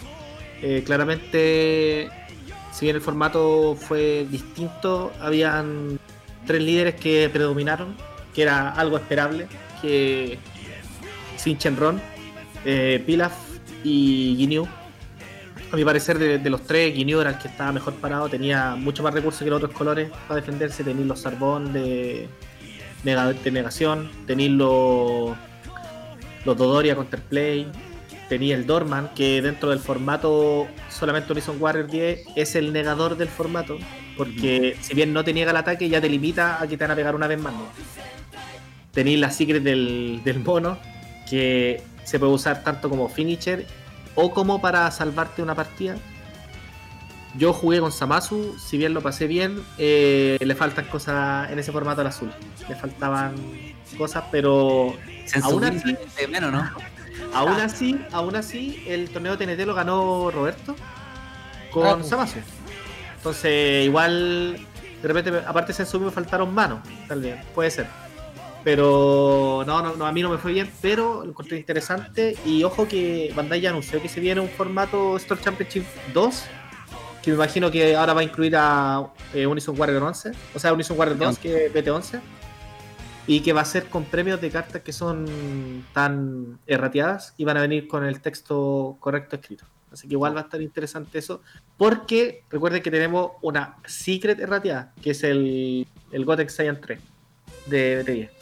[0.62, 2.10] Eh, claramente,
[2.72, 6.00] si bien el formato fue distinto, habían
[6.46, 7.96] tres líderes que predominaron,
[8.34, 9.48] que era algo esperable,
[9.82, 10.38] que
[11.38, 12.02] Sin Chenron,
[12.66, 13.34] eh, Pilaf
[13.84, 14.68] y Ginyu.
[15.72, 18.76] A mi parecer, de, de los tres, Ginyu era el que estaba mejor parado, tenía
[18.76, 20.84] mucho más recursos que los otros colores para defenderse.
[20.84, 22.28] Tenéis los Sarbón de,
[23.04, 25.36] nega- de negación, tenéis los,
[26.46, 27.68] los Dodoria Counterplay,
[28.30, 33.28] tenía el Dorman, que dentro del formato solamente Horizon Warrior 10 es el negador del
[33.28, 33.78] formato,
[34.16, 36.92] porque si bien no te niega el ataque, ya te limita a que te van
[36.92, 37.54] a pegar una vez más.
[37.54, 37.68] ¿no?
[38.98, 40.76] Tenéis la Secret del, del mono,
[41.30, 43.68] que se puede usar tanto como finisher
[44.16, 45.98] o como para salvarte una partida.
[47.36, 51.72] Yo jugué con Samasu, si bien lo pasé bien, eh, le faltan cosas en ese
[51.72, 52.32] formato al azul.
[52.68, 53.36] Le faltaban
[54.00, 54.96] cosas, pero
[55.44, 55.96] aún así,
[56.28, 56.68] menos, ¿no?
[57.36, 60.76] aún así, aún así, el torneo TNT lo ganó Roberto
[61.70, 62.08] con Ah, pues.
[62.10, 62.40] Samasu.
[63.18, 64.58] Entonces, igual,
[65.04, 68.07] de repente, aparte de Sensu me faltaron manos, tal vez, puede ser.
[68.68, 72.36] Pero no, no, no, a mí no me fue bien, pero lo encontré interesante.
[72.46, 76.44] Y ojo que Bandai ya anunció que se viene un formato Store Championship 2.
[77.24, 80.32] Que me imagino que ahora va a incluir a eh, Unison Warrior 11.
[80.54, 82.20] O sea, Unison Warrior 2, que es BT11.
[83.26, 87.56] Y que va a ser con premios de cartas que son tan errateadas y van
[87.56, 89.64] a venir con el texto correcto escrito.
[89.94, 91.42] Así que igual va a estar interesante eso.
[91.78, 97.00] Porque recuerden que tenemos una secret errateada, que es el, el Gotex Saiyan 3
[97.68, 98.37] de BT10.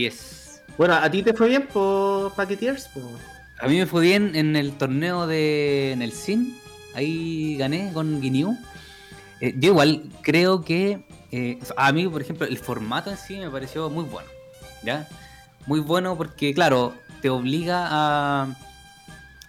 [0.00, 0.62] Así es.
[0.78, 2.88] Bueno, ¿a ti te fue bien por Packeteers?
[2.88, 3.02] Po?
[3.60, 6.58] A mí me fue bien en el torneo de en el SIN.
[6.94, 8.58] Ahí gané con Guinea.
[9.42, 13.50] Eh, yo igual creo que eh, a mí, por ejemplo, el formato en sí me
[13.50, 14.28] pareció muy bueno.
[14.82, 15.06] ¿Ya?
[15.66, 18.56] Muy bueno porque, claro, te obliga a,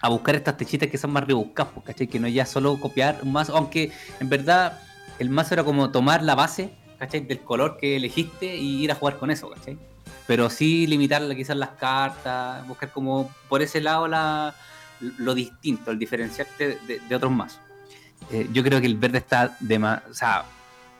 [0.02, 2.08] a buscar estas techitas que son más rebuscadas, ¿cachai?
[2.08, 3.90] Que no ya solo copiar un mazo, aunque
[4.20, 4.78] en verdad
[5.18, 7.20] el mazo era como tomar la base, ¿cachai?
[7.20, 9.78] Del color que elegiste y ir a jugar con eso, ¿cachai?
[10.26, 14.54] Pero sí limitar quizás las cartas, buscar como por ese lado la,
[15.00, 17.60] lo distinto, el diferenciarte de, de otros mazos.
[18.30, 20.44] Eh, yo creo que el verde está de más, o sea,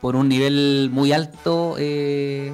[0.01, 2.53] por un nivel muy alto, eh,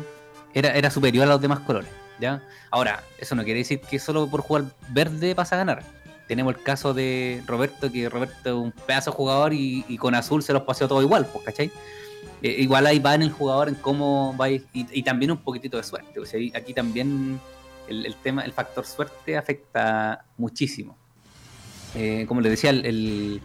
[0.55, 1.91] era, era superior a los demás colores.
[2.21, 2.43] ¿ya?
[2.71, 5.83] Ahora, eso no quiere decir que solo por jugar verde pasa a ganar.
[6.27, 10.43] Tenemos el caso de Roberto, que Roberto es un pedazo jugador y, y con azul
[10.43, 11.73] se los paseó todo igual, pues, ¿cachai?
[12.43, 15.83] Eh, igual ahí va en el jugador en cómo va y, también un poquitito de
[15.83, 16.21] suerte.
[16.21, 17.41] O sea, aquí también
[17.89, 20.97] el, tema, el factor suerte afecta muchísimo.
[21.95, 23.41] Eh, como les decía, el,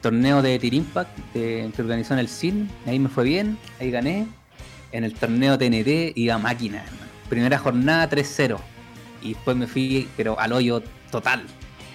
[0.00, 4.26] torneo de Team Impact que organizó en el CIN, ahí me fue bien, ahí gané.
[4.92, 7.10] En el torneo TNT iba máquina, hermano.
[7.28, 8.58] Primera jornada 3-0.
[9.22, 11.44] Y después me fui, pero al hoyo total.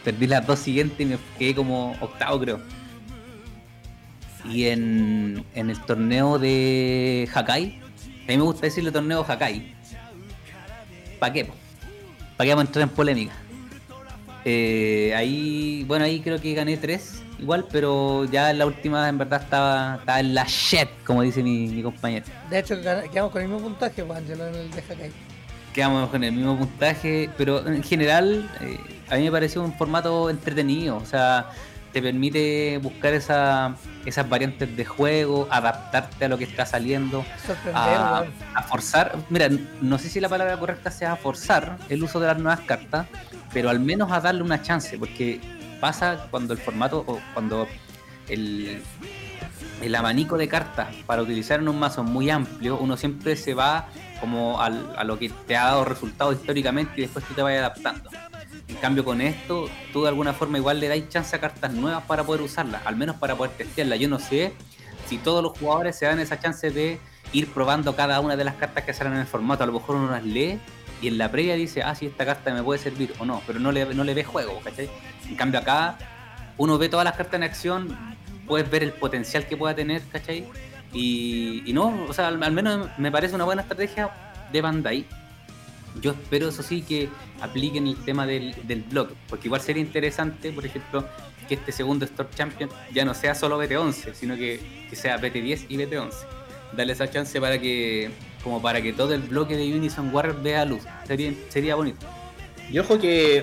[0.04, 2.62] Perdí las dos siguientes y me quedé como octavo, creo.
[4.50, 7.80] Y en, en el torneo de Hakai,
[8.26, 9.74] a mí me gusta decirle torneo Hakai.
[11.20, 11.46] ¿Para qué?
[12.38, 13.34] ¿Para qué vamos a entrar en polémica?
[14.43, 19.18] Eh, ahí, bueno, ahí creo que gané tres igual, pero ya en la última en
[19.18, 22.26] verdad estaba, estaba en la shit, como dice mi, mi compañero.
[22.50, 25.12] De hecho, quedamos con el mismo puntaje, Juan, en el de Hakai.
[25.74, 28.78] Quedamos con el mismo puntaje, pero en general eh,
[29.10, 31.50] a mí me pareció un formato entretenido, o sea,
[31.96, 33.74] te permite buscar esa,
[34.06, 37.24] esas variantes de juego, adaptarte a lo que está saliendo,
[37.74, 39.48] a, a, forzar, mira,
[39.80, 43.08] no sé si la palabra correcta sea forzar el uso de las nuevas cartas,
[43.54, 45.39] pero al menos a darle una chance, porque
[45.80, 47.66] pasa cuando el formato o cuando
[48.28, 48.84] el,
[49.82, 53.88] el abanico de cartas para utilizar en un mazo muy amplio, uno siempre se va
[54.20, 57.54] como al, a lo que te ha dado resultado históricamente y después tú te vas
[57.54, 58.10] adaptando.
[58.68, 62.03] En cambio con esto, tú de alguna forma igual le dais chance a cartas nuevas
[62.03, 63.99] para poder usarlas, al menos para poder testearlas.
[63.99, 64.53] Yo no sé
[65.07, 66.99] si todos los jugadores se dan esa chance de
[67.32, 69.63] ir probando cada una de las cartas que salen en el formato.
[69.63, 70.59] A lo mejor uno las lee
[71.01, 73.59] y en la previa dice, ah, si esta carta me puede servir o no, pero
[73.59, 74.89] no le, no le ve juego, ¿cachai?
[75.28, 75.97] En cambio acá,
[76.57, 78.16] uno ve todas las cartas en acción,
[78.47, 80.45] puedes ver el potencial que pueda tener, ¿cachai?
[80.93, 84.09] Y, no, o sea, al, menos me parece una buena estrategia
[84.51, 85.05] de Bandai.
[86.02, 87.10] Yo espero, eso sí, que
[87.41, 91.06] apliquen el tema del, del bloque, porque igual sería interesante, por ejemplo,
[91.48, 95.66] que este segundo Store Champion ya no sea solo BT11, sino que, que sea BT10
[95.70, 96.14] y BT11.
[96.76, 98.12] Darle esa chance para que
[98.43, 100.84] como para que todo el bloque de Unison Warrior vea luz.
[101.08, 102.06] Sería, sería bonito.
[102.70, 103.39] Y ojo que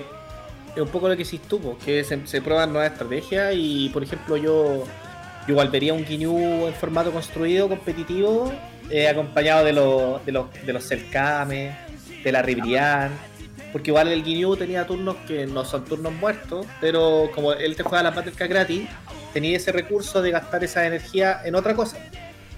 [0.75, 4.03] es un poco lo que hiciste tú, que se, se prueban nuevas estrategias y por
[4.03, 4.85] ejemplo yo,
[5.47, 8.51] igual vería un Ginyu en formato construido, competitivo,
[8.89, 10.83] eh, acompañado de los de los de los
[12.23, 13.11] de la Ribrian,
[13.71, 17.83] porque igual el Ginyu tenía turnos que no son turnos muertos, pero como él te
[17.83, 18.87] juega la Battlecard gratis,
[19.33, 21.97] tenía ese recurso de gastar esa energía en otra cosa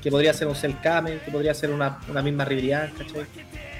[0.06, 3.26] que podría ser un Selkame, que podría ser una, una misma Ribrian, ¿cachai?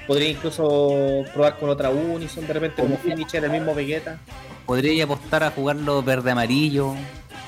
[0.08, 4.18] Podría incluso probar con otra Unison, de repente como finisher, el mismo Vegeta.
[4.66, 6.94] Podría apostar a jugarlo verde-amarillo,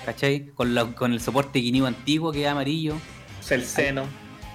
[0.05, 0.51] ¿cachai?
[0.55, 2.95] Con, la, con el soporte Guineo antiguo que es amarillo.
[3.43, 4.05] Celceno.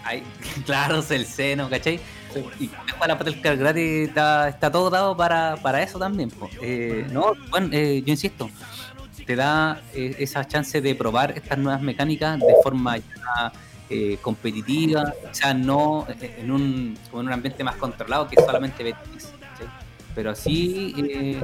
[0.05, 0.23] Ay,
[0.65, 1.99] claro, Celceno, ¿cachai?
[2.33, 2.43] Sí.
[2.59, 2.67] Y
[2.99, 6.31] para la Battlecard gratis está, todo dado para, para eso también.
[6.61, 8.49] Eh, no, bueno, eh, yo insisto,
[9.25, 13.51] te da eh, esa chance de probar estas nuevas mecánicas de forma ya
[13.89, 19.23] eh, competitiva, o sea, no en un, en un ambiente más controlado que solamente Betis.
[19.23, 19.65] ¿sí?
[20.15, 21.43] Pero eh,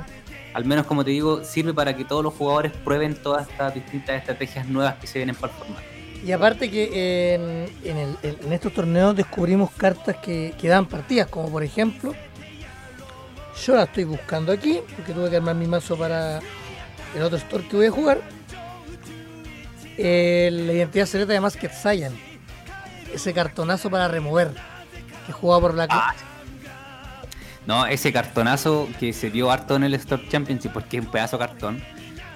[0.53, 4.17] al menos como te digo, sirve para que todos los jugadores prueben todas estas distintas
[4.17, 5.88] estrategias nuevas que se vienen para el formato.
[6.25, 12.13] Y aparte que en, en, estos torneos descubrimos cartas que, dan partidas, como por ejemplo,
[13.65, 16.39] yo la estoy buscando aquí, porque tuve que armar mi mazo para
[17.15, 18.21] el otro store que voy a jugar.
[19.97, 22.13] Eh, la identidad secreta de Masked Saiyan.
[23.13, 24.53] Ese cartonazo para remover
[25.25, 26.13] que jugaba por Black, ah,
[27.65, 31.37] No, ese cartonazo que se vio harto en el Store Championship, porque es un pedazo
[31.37, 31.83] de cartón,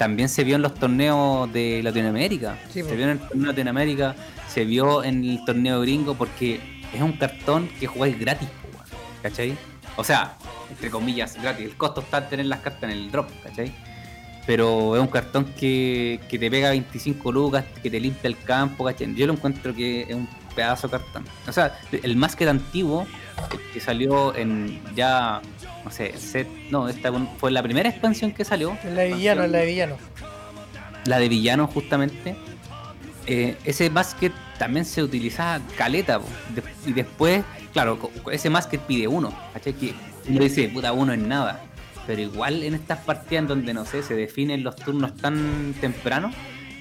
[0.04, 2.58] también se vio en los torneos de Latinoamérica.
[2.70, 4.16] Sí, se vio en el torneo de Latinoamérica,
[4.49, 6.60] se vio en el torneo gringo, porque
[6.93, 8.49] es un cartón que jugáis gratis,
[9.22, 9.58] ¿cachai?
[9.95, 10.36] O sea,
[10.70, 11.68] entre comillas, gratis.
[11.68, 13.74] El costo está en tener las cartas en el drop, ¿cachai?
[14.45, 18.84] Pero es un cartón que, que te pega 25 lucas, que te limpia el campo,
[18.84, 19.16] ¿cachai?
[19.16, 21.24] Yo lo encuentro que es un pedazo de cartón.
[21.47, 23.08] O sea, el más que antiguo,
[23.74, 25.41] que salió en ya,
[25.86, 29.60] no sé, set, no, esta fue la primera expansión que salió, la de villano, la
[29.60, 29.98] de villano.
[31.06, 32.36] la de villano justamente.
[33.26, 36.28] eh, ese basket también se utilizaba caleta, po.
[36.54, 39.74] De- y después, claro, ese basket pide uno, ¿cachai?
[39.74, 39.94] Que
[40.28, 41.62] uno dice, puta, uno es nada.
[42.06, 46.32] Pero igual en estas partidas en donde, no sé, se definen los turnos tan temprano,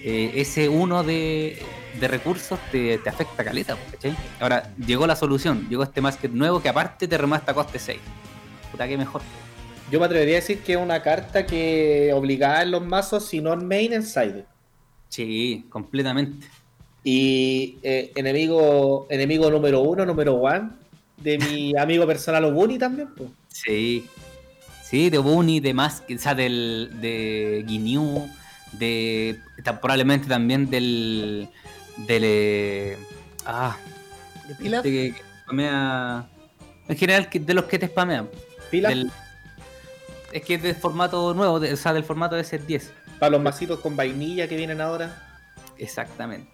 [0.02, 1.62] eh, ese uno de,
[2.00, 4.16] de recursos te, te afecta caleta, po, ¿cachai?
[4.40, 8.00] Ahora, llegó la solución, llegó este basket nuevo que aparte te remata coste 6.
[8.72, 9.22] Puta, que mejor.
[9.90, 13.40] Yo me atrevería a decir que es una carta que obligaba en los mazos, si
[13.40, 14.44] no en main, en side.
[15.10, 16.46] Sí, completamente.
[17.04, 20.70] Y eh, enemigo, enemigo número uno, número one,
[21.18, 23.30] de mi amigo personal Obuni también, pues.
[23.48, 24.08] Sí.
[24.82, 28.28] Sí, de Bunny, de más, o sea, del, de Ginyu,
[28.72, 29.38] de
[29.80, 31.48] probablemente también del
[31.96, 32.98] del eh,
[33.46, 33.76] ah,
[34.46, 34.82] ¿De pilas?
[34.82, 36.28] de que que spamea
[36.88, 38.28] en general de los que te spamean.
[38.72, 39.10] Pila Del-
[40.32, 42.90] es que es del formato nuevo, de- o sea, del formato de ser 10.
[43.20, 45.28] para los masitos con vainilla que vienen ahora.
[45.78, 46.50] Exactamente.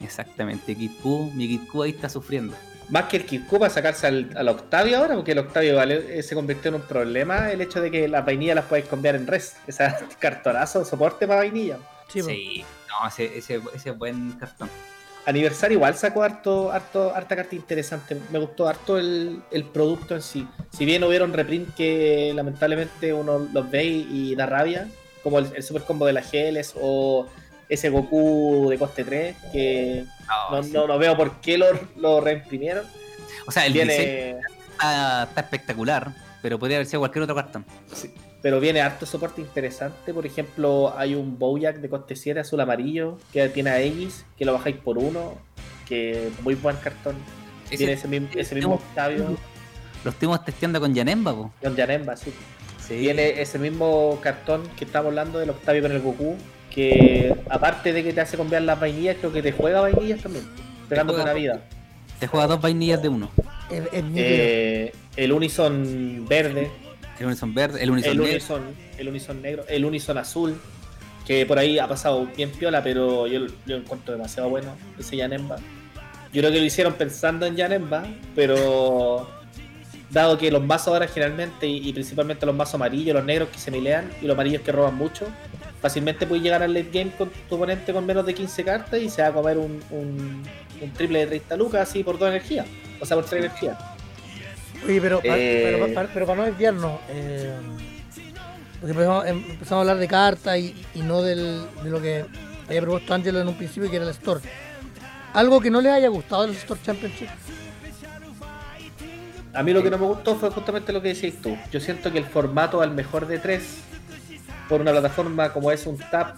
[0.00, 0.74] Exactamente.
[0.74, 2.56] Kid Q, mi Kid Q ahí está sufriendo.
[2.88, 6.22] Más que el Kirku para sacarse al, al Octavio ahora, porque el Octavio vale, eh,
[6.22, 9.26] se convirtió en un problema el hecho de que las vainillas las puedes cambiar en
[9.26, 9.56] res.
[9.66, 11.78] Esa cartonazo, soporte para vainilla.
[12.08, 14.70] Sí, no, ese, ese, ese buen cartón.
[15.26, 18.16] Aniversario igual sacó harto, harto, harta carta interesante.
[18.30, 20.46] Me gustó harto el, el producto en sí.
[20.70, 24.88] Si bien hubieron reprint que lamentablemente uno los ve y, y da rabia,
[25.24, 27.26] como el, el super combo de las geles o
[27.68, 30.04] ese Goku de coste 3, que
[30.52, 30.70] no, sí.
[30.70, 31.66] no, no veo por qué lo,
[31.96, 32.86] lo reimprimieron.
[33.48, 34.30] O sea, el diseño Tiene,
[34.70, 37.64] está, está espectacular, pero podría haber sido cualquier otro cartón.
[37.92, 38.14] sí,
[38.46, 40.14] pero viene harto soporte interesante.
[40.14, 44.44] Por ejemplo, hay un Bojack de coste 7 azul amarillo que tiene a X, que
[44.44, 45.34] lo bajáis por uno,
[45.84, 47.16] que muy buen cartón.
[47.64, 49.36] Ese- Tiene ese mismo, ese mismo Octavio.
[50.04, 51.50] Lo estuvimos testeando con Yanemba, po.
[51.60, 52.32] John Janemba, sí.
[52.78, 52.98] Sí.
[53.00, 56.36] Tiene ese mismo cartón que estamos hablando del Octavio con el Goku,
[56.70, 60.44] que aparte de que te hace cambiar las vainillas, creo que te juega vainillas también,
[60.88, 61.62] pegándote una vida.
[62.20, 63.28] Te juega dos vainillas de uno.
[63.68, 64.24] Es, es nítido.
[64.28, 66.70] Eh, el Unison verde,
[67.18, 68.32] El Unison verde, el Unison el negro.
[68.32, 68.62] Unison,
[68.98, 70.54] el Unison negro, el Unison azul,
[71.26, 75.56] que por ahí ha pasado bien piola, pero yo, lo encuentro demasiado bueno, ese Yanemba.
[76.32, 78.04] Yo creo que lo hicieron pensando en Yanemba,
[78.34, 79.28] pero
[80.10, 83.58] dado que los mazos ahora generalmente, y, y principalmente los mazos amarillos, los negros que
[83.58, 85.26] se milean y los amarillos que roban mucho,
[85.80, 89.08] fácilmente puedes llegar al late game con tu oponente con menos de 15 cartas y
[89.08, 90.42] se va a comer un, un-
[90.80, 92.66] un triple de 30 lucas así por dos energías,
[93.00, 93.76] o sea, por tres energías.
[94.86, 97.52] Oye, pero, pa- eh, pero, pa- pero para no desviarnos, eh,
[98.80, 102.24] porque empezamos, em- empezamos a hablar de cartas y, y no del, de lo que
[102.68, 104.40] había propuesto Angelo en un principio, que era el Store.
[105.32, 107.28] Algo que no le haya gustado del Store Championship.
[109.52, 111.56] A mí lo que no me gustó fue justamente lo que decías tú.
[111.72, 113.78] Yo siento que el formato al mejor de tres,
[114.68, 116.36] por una plataforma como es un TAP,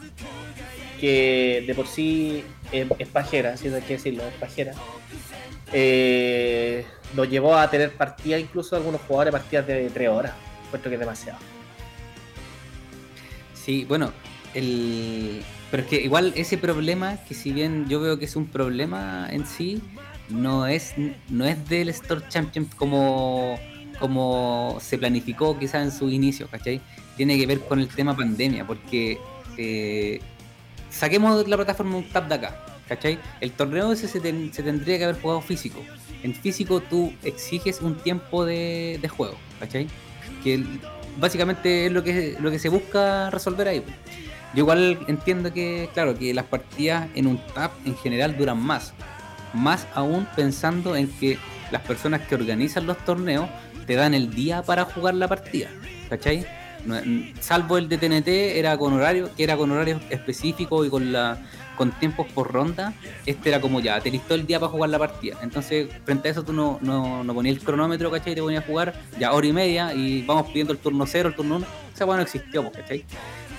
[1.00, 4.72] que de por sí es, es pajera, si hay que decirlo, es pajera,
[5.72, 6.84] eh,
[7.14, 10.32] nos llevó a tener partidas, incluso algunos jugadores, partidas de tres horas.
[10.66, 11.38] Encuentro que es demasiado.
[13.54, 14.12] Sí, bueno,
[14.54, 15.42] el...
[15.70, 19.28] pero es que igual ese problema, que si bien yo veo que es un problema
[19.30, 19.82] en sí,
[20.28, 20.94] no es,
[21.28, 23.58] no es del Store Champion como,
[23.98, 26.80] como se planificó quizás en sus inicios, ¿cachai?
[27.16, 29.18] Tiene que ver con el tema pandemia, porque
[29.56, 30.20] eh,
[30.90, 32.64] saquemos la plataforma un tap de acá,
[33.40, 35.82] El torneo ese se, ten- se tendría que haber jugado físico.
[36.22, 39.86] En físico tú exiges un tiempo de, juego, ¿cachai?
[40.42, 40.64] Que
[41.18, 43.80] básicamente es lo que, lo que se busca resolver ahí.
[43.80, 43.94] pues.
[44.54, 48.94] Yo igual entiendo que, claro, que las partidas en un tap en general duran más.
[49.52, 51.38] Más aún pensando en que
[51.70, 53.48] las personas que organizan los torneos
[53.86, 55.68] te dan el día para jugar la partida.
[56.08, 56.46] ¿Cachai?
[57.40, 58.28] Salvo el de TNT
[58.58, 61.38] era con horario, que era con horario específico y con la
[61.78, 62.92] con tiempos por ronda,
[63.24, 65.38] este era como ya, te listó el día para jugar la partida.
[65.42, 68.34] Entonces, frente a eso tú no, no, no ponías el cronómetro, ¿cachai?
[68.34, 71.34] Te ponías a jugar ya hora y media y vamos pidiendo el turno 0, el
[71.36, 71.66] turno 1.
[71.94, 73.04] Esa weá no existió, pues, ¿cachai?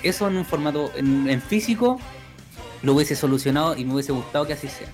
[0.02, 1.98] Eso en un formato, en, en físico,
[2.82, 4.88] lo hubiese solucionado y me hubiese gustado que así sea.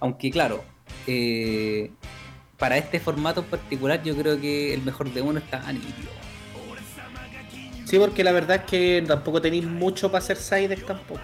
[0.00, 0.64] Aunque claro,
[1.06, 1.90] eh,
[2.58, 6.10] para este formato en particular, yo creo que el mejor de uno está nítido.
[7.84, 11.20] Sí, porque la verdad es que tampoco tenéis mucho para hacer sides tampoco.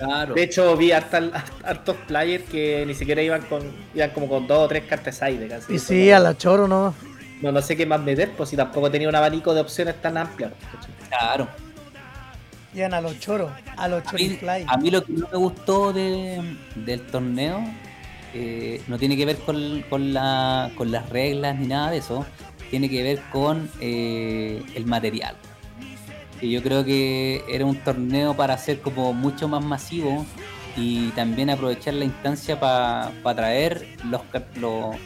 [0.00, 0.34] Claro.
[0.34, 1.18] De hecho, vi hasta
[1.64, 3.62] hartos players que ni siquiera iban con
[3.94, 5.74] iban como con dos o tres cartas side casi.
[5.74, 6.94] Y sí, a la choro no.
[7.42, 10.16] No, no sé qué más meter, pues si tampoco tenía un abanico de opciones tan
[10.18, 10.50] amplio.
[11.08, 11.48] Claro.
[12.74, 14.64] Llegan a los choros, a los A mí, chorifly.
[14.66, 16.40] a mí lo que no me gustó de-
[16.76, 17.64] del torneo
[18.32, 22.24] eh, no tiene que ver con, con la- con las reglas ni nada de eso,
[22.70, 25.34] tiene que ver con eh, el material.
[26.40, 30.24] Que yo creo que era un torneo para hacer como mucho más masivo
[30.76, 34.22] y también aprovechar la instancia para traer los,
[34.56, 34.96] los,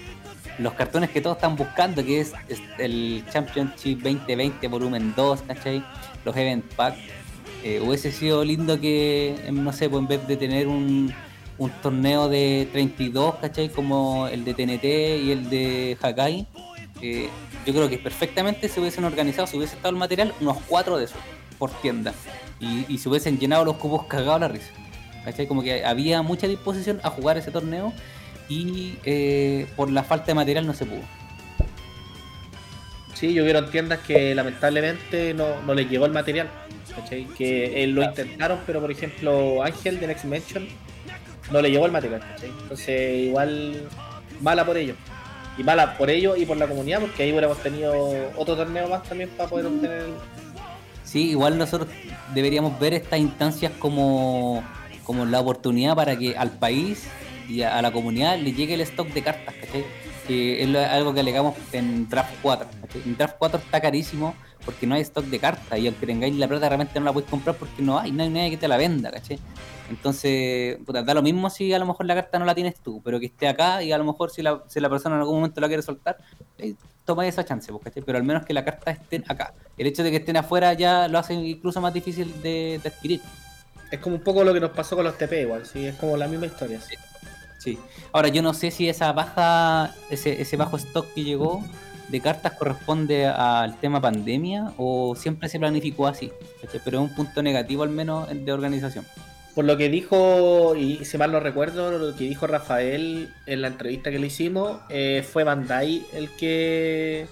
[0.59, 5.85] los cartones que todos están buscando, que es, es el Championship 2020 volumen 2, ¿cachai?
[6.25, 6.97] Los Event Pack.
[7.63, 11.13] Eh, hubiese sido lindo que, no sé, pues en vez de tener un,
[11.59, 13.69] un torneo de 32, ¿cachai?
[13.71, 16.47] Como el de TNT y el de Hakai,
[17.67, 21.05] yo creo que perfectamente se hubiesen organizado, si hubiese estado el material, unos cuatro de
[21.05, 21.19] esos
[21.59, 22.15] por tienda.
[22.61, 24.71] Y, y se hubiesen llenado los cubos cagados la risa.
[25.25, 25.47] ¿Cachai?
[25.47, 27.93] Como que había mucha disposición a jugar ese torneo
[28.49, 31.01] y eh, por la falta de material no se pudo.
[33.15, 36.51] Sí, yo vieron tiendas que lamentablemente no, no les llegó el material.
[36.95, 37.25] ¿cachai?
[37.37, 40.67] Que eh, lo intentaron, pero por ejemplo Ángel de Next Dimension
[41.51, 42.21] no le llegó el material.
[42.21, 42.51] ¿cachai?
[42.51, 43.89] Entonces igual
[44.41, 44.95] mala por ello.
[45.57, 47.95] Y mala por ello y por la comunidad, porque ahí hubiéramos tenido
[48.37, 50.07] otro torneo más también para poder obtener.
[51.05, 51.89] Sí, igual nosotros
[52.35, 54.65] deberíamos ver estas instancias como,
[55.05, 57.07] como la oportunidad para que al país
[57.49, 59.85] y a, la comunidad le llegue el stock de cartas, ¿cachai?
[60.27, 62.67] Que es algo que alegamos en Draft 4.
[62.81, 63.03] ¿cachai?
[63.05, 64.35] En Draft 4 está carísimo
[64.65, 67.31] porque no hay stock de cartas y aunque tengáis la plata realmente no la podéis
[67.31, 69.39] comprar porque no hay, no hay nadie que te la venda, ¿cachai?
[69.91, 73.03] Entonces, puta, da lo mismo si a lo mejor la carta no la tienes tú,
[73.05, 75.37] pero que esté acá y a lo mejor si la, si la persona en algún
[75.37, 76.17] momento la quiere soltar,
[76.59, 76.75] eh,
[77.05, 78.03] toma esa chance, pues, ¿cachai?
[78.03, 79.55] Pero al menos que la carta estén acá.
[79.77, 83.21] El hecho de que estén afuera ya lo hace incluso más difícil de, de adquirir.
[83.91, 86.17] Es como un poco lo que nos pasó con los TP igual, sí, es como
[86.17, 86.81] la misma historia.
[86.81, 86.97] sí.
[87.59, 87.79] Sí.
[88.13, 91.65] Ahora, yo no sé si esa baja, ese, ese bajo stock que llegó
[92.09, 96.31] de cartas corresponde al tema pandemia o siempre se planificó así,
[96.85, 99.07] pero es un punto negativo al menos de organización.
[99.55, 103.69] Por lo que dijo, y si mal no recuerdo, lo que dijo Rafael en la
[103.69, 107.29] entrevista que le hicimos, eh, fue Bandai el que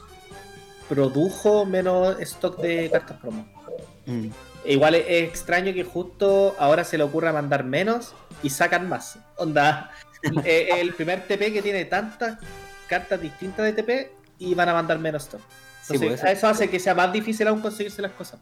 [0.88, 3.44] produjo menos stock de cartas promo.
[4.64, 8.88] E Igual es, es extraño que justo ahora se le ocurra mandar menos y sacan
[8.88, 9.18] más.
[9.36, 9.90] Onda,
[10.44, 12.38] eh, el primer TP que tiene tantas
[12.86, 15.40] cartas distintas de TP y van a mandar menos stock.
[15.82, 18.38] Sí, Entonces, pues, eso hace que sea más difícil aún conseguirse las cosas.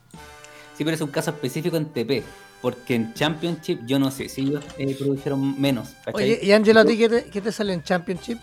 [0.81, 2.23] Sí, pero es un caso específico en TP,
[2.63, 5.91] porque en Championship yo no sé si ellos eh, produjeron menos.
[6.03, 6.25] ¿cachai?
[6.25, 8.39] Oye, y Angelo, ¿a ti qué te, qué te sale en Championship?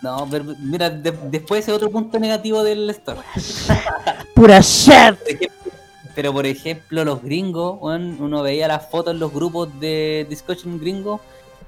[0.00, 3.18] No, pero mira, de- después ese otro punto negativo del store.
[4.36, 5.16] Pura shit.
[6.14, 10.78] Pero por ejemplo, los gringos, weón, uno veía las fotos en los grupos de discussion
[10.78, 11.20] gringo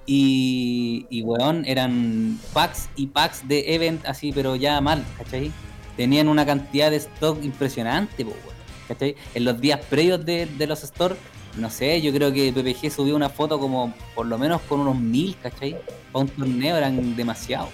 [0.06, 5.50] y, y weón, eran packs y packs de event así, pero ya mal, ¿cachai?
[5.96, 8.53] Tenían una cantidad de stock impresionante, po, weón,
[8.88, 9.16] ¿cachai?
[9.34, 11.18] En los días previos de, de los stores,
[11.56, 14.98] no sé, yo creo que PPG subió una foto como por lo menos con unos
[14.98, 15.76] mil, ¿cachai?
[16.12, 17.68] Para un torneo eran demasiados.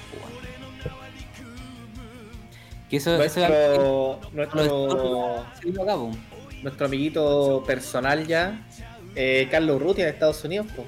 [2.89, 4.19] Que eso, eso Nuestro,
[4.65, 8.67] los nuestro, acá, amiguito personal ya,
[9.15, 10.85] eh, Carlos Ruti en Estados Unidos, po,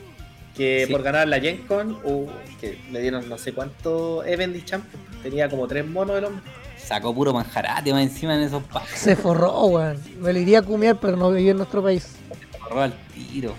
[0.56, 0.92] que Sí.
[0.92, 2.26] por ganar la Gen Con, uh,
[2.60, 6.42] que le dieron no sé cuánto Event y Champion, tenía como tres monos el hombre.
[6.84, 8.90] Sacó puro manjarate más encima en esos packs.
[8.90, 9.98] Se forró, weón.
[10.20, 12.16] Me lo iría a cumiar, pero no vivía en nuestro país.
[12.60, 13.54] Agarró al tiro.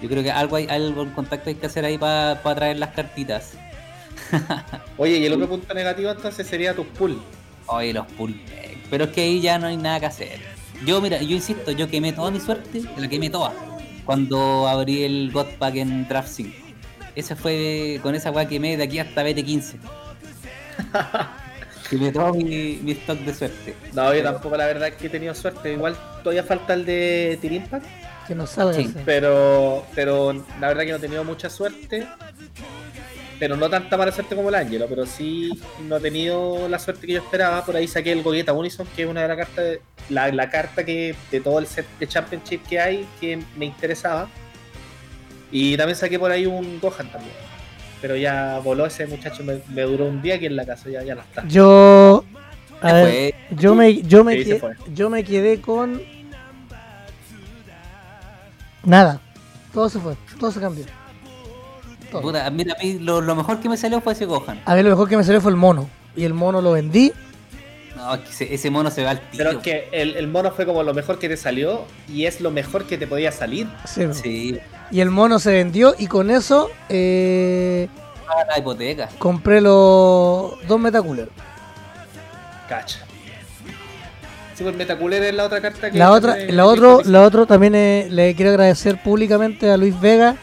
[0.00, 2.90] Yo creo que algo hay, algo en contacto hay que hacer ahí para traer las
[2.90, 3.52] cartitas.
[4.96, 7.20] Oye, y el otro punto negativo entonces sería tus pool.
[7.66, 8.78] Oye, los pull back.
[8.88, 10.40] Pero es que ahí ya no hay nada que hacer.
[10.84, 13.52] Yo, mira, yo insisto, yo quemé toda mi suerte, la quemé toda.
[14.04, 16.56] Cuando abrí el God Pack en Draft 5.
[17.14, 19.76] Ese fue, con esa weá quemé de aquí hasta BT15.
[21.90, 23.74] quemé todo mi, mi stock de suerte.
[23.92, 25.72] No, yo tampoco la verdad es que he tenido suerte.
[25.72, 27.84] Igual todavía falta el de Team Impact,
[28.28, 32.06] Que nos salga Sí, pero, pero la verdad que no he tenido mucha suerte.
[33.38, 35.50] Pero no tanta mala suerte como el Ángelo, pero sí
[35.88, 37.64] no he tenido la suerte que yo esperaba.
[37.64, 39.80] Por ahí saqué el Gogeta Unison, que es una de las cartas, de-
[40.10, 44.28] la, la carta que de todo el set de Championship que hay que me interesaba.
[45.50, 47.32] Y también saqué por ahí un Gohan también.
[48.00, 51.02] Pero ya voló ese muchacho, me, me duró un día aquí en la casa, ya,
[51.02, 51.46] ya no está.
[51.46, 52.24] Yo.
[52.82, 54.62] A ver, yo me, yo, me Sí, quedé,
[54.94, 56.00] yo me quedé con.
[58.84, 59.20] Nada.
[59.74, 60.16] Todo se fue.
[60.38, 60.84] Todo se cambió.
[62.10, 62.22] Todo.
[62.22, 64.60] Puta, mira, a mí lo, lo mejor que me salió fue ese Gohan.
[64.64, 65.88] A ver, lo mejor que me salió fue el mono.
[66.16, 67.12] y el mono lo vendí.
[68.00, 69.44] No, es que ese, ese mono se va al tiro.
[69.44, 72.40] Pero es que el, el mono fue como lo mejor que te salió y es
[72.40, 73.66] lo mejor que te podía salir.
[73.86, 74.58] Sí, Sí,
[74.90, 77.88] Y el mono se vendió y con eso eh,
[78.48, 79.08] la hipoteca.
[79.18, 81.28] compré los dos Metacooler.
[82.68, 83.00] Cacha.
[84.54, 85.98] Sí, pues Metaculera es la otra carta que.
[85.98, 89.98] La otra, tiene- la otro, la otro también eh, le quiero agradecer públicamente a Luis
[90.00, 90.36] Vega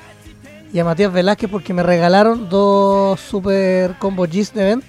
[0.73, 4.83] y a Matías Velázquez porque me regalaron dos super combo G's de event.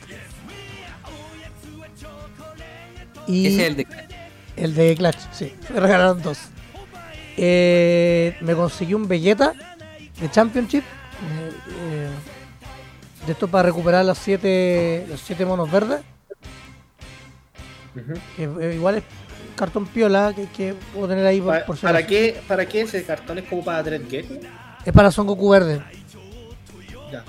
[3.28, 3.86] Y Ese es el de.
[4.56, 6.38] el de Clutch, sí, me regalaron dos.
[7.36, 9.52] Eh, me conseguí un Vegeta
[10.20, 10.82] de Championship.
[10.82, 12.08] eh, eh,
[13.26, 16.00] de esto para recuperar los siete, los siete monos verdes.
[18.36, 19.04] Que eh, igual es
[19.56, 23.38] cartón piola que, que puedo tener ahí por, por ¿Para qué, ¿Para qué ese cartón
[23.38, 24.34] es como para Dread Gecko?
[24.84, 25.82] Es para Son Goku verde.
[27.12, 27.24] Ya.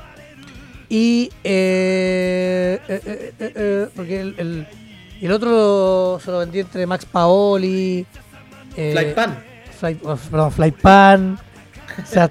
[0.90, 4.68] Y eh, eh, eh, eh, eh, porque el, el,
[5.20, 8.06] y el otro se lo vendí entre Max Paoli,
[8.76, 9.44] eh, Flypan.
[9.80, 11.40] Fly, oh, perdón, Flypan,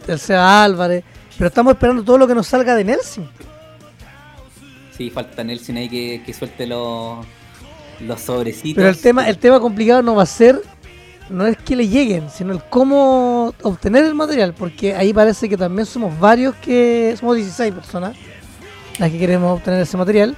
[0.09, 1.05] el Seba Álvarez.
[1.37, 3.29] Pero estamos esperando todo lo que nos salga de Nelson.
[4.97, 7.25] Sí, falta Nelson ahí que, que suelte los,
[8.01, 8.77] los sobrecitos.
[8.77, 10.61] Pero el tema, el tema complicado no va a ser,
[11.29, 15.57] no es que le lleguen, sino el cómo obtener el material, porque ahí parece que
[15.57, 18.17] también somos varios que, somos 16 personas
[18.99, 20.37] las que queremos obtener ese material.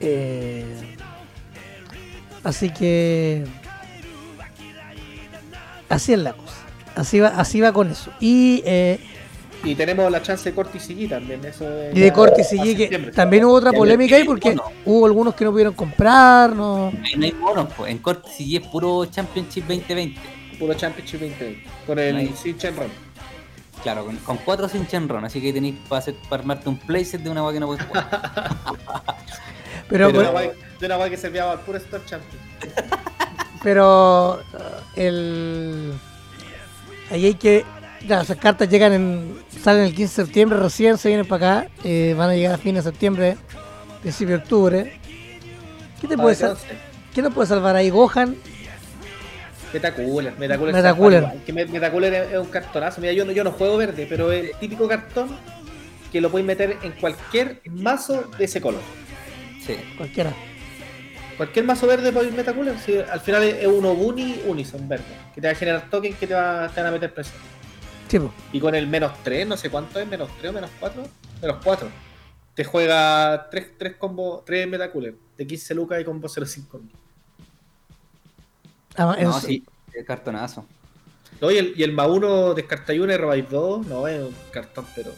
[0.00, 0.83] Eh,
[2.44, 3.44] así que
[5.88, 6.54] así es la cosa.
[6.94, 8.12] Así va, así va con eso.
[8.20, 9.00] Y, eh,
[9.64, 11.44] Y tenemos la chance de Corti Sigui también.
[11.44, 15.34] Eso es y de Corti Sigui, que también hubo otra polémica ahí porque hubo algunos
[15.34, 17.90] que no pudieron comprar, no, Ahí no hay monos, pues.
[17.90, 20.20] En corte sí es puro Championship 2020.
[20.58, 21.64] Puro Championship 2020.
[21.86, 22.34] Con el Ahí.
[22.36, 22.56] Sin.
[23.84, 27.20] Claro, con, con cuatro sin Shenron, así que tenéis para, hacer, para armarte un playset
[27.22, 28.08] de una agua que no puedes jugar.
[29.88, 32.42] pero, de, bueno, una guay- de una guay que servía para el puro Star Champion.
[33.62, 35.94] Pero uh, el
[37.10, 37.64] ahí hay que
[38.06, 41.70] ya, esas cartas llegan en salen el 15 de septiembre recién se vienen para acá
[41.82, 43.36] eh, van a llegar a fines de septiembre
[44.02, 45.00] principio de octubre
[45.98, 46.36] ¿qué te Ah, puede.
[47.14, 48.36] ¿qué nos puede salvar ahí Gohan?
[49.74, 50.74] Metacooler, Metacooler.
[50.74, 51.24] Metacooler.
[51.44, 53.00] Que Met- Metacooler es, un cartonazo.
[53.00, 55.28] Mira, yo no, yo no juego verde, pero es el típico cartón
[56.12, 58.80] que lo puedes meter en cualquier mazo de ese color.
[59.64, 59.76] Sí.
[59.96, 60.32] cualquiera
[61.36, 62.78] Cualquier mazo verde puede ir Metacooler.
[62.78, 65.04] si al final es es un Obuni Unison verde.
[65.34, 67.36] Que te va a generar tokens que te, va- te van a meter presión.
[68.08, 68.18] sí.
[68.52, 71.02] Y con el menos 3, no sé cuánto es, menos 3 o menos 4.
[71.42, 71.88] Menos 4.
[72.54, 75.14] Te juega 3, 3 combo, 3 Metacooler.
[75.36, 76.80] De 15 lucas y combo 05.
[78.96, 80.66] Ah, No, sí, es cartonazo.
[81.40, 83.86] No, y, el, y el más 1 descartáis uno y robáis 2.
[83.86, 85.12] No, es un cartón, pero.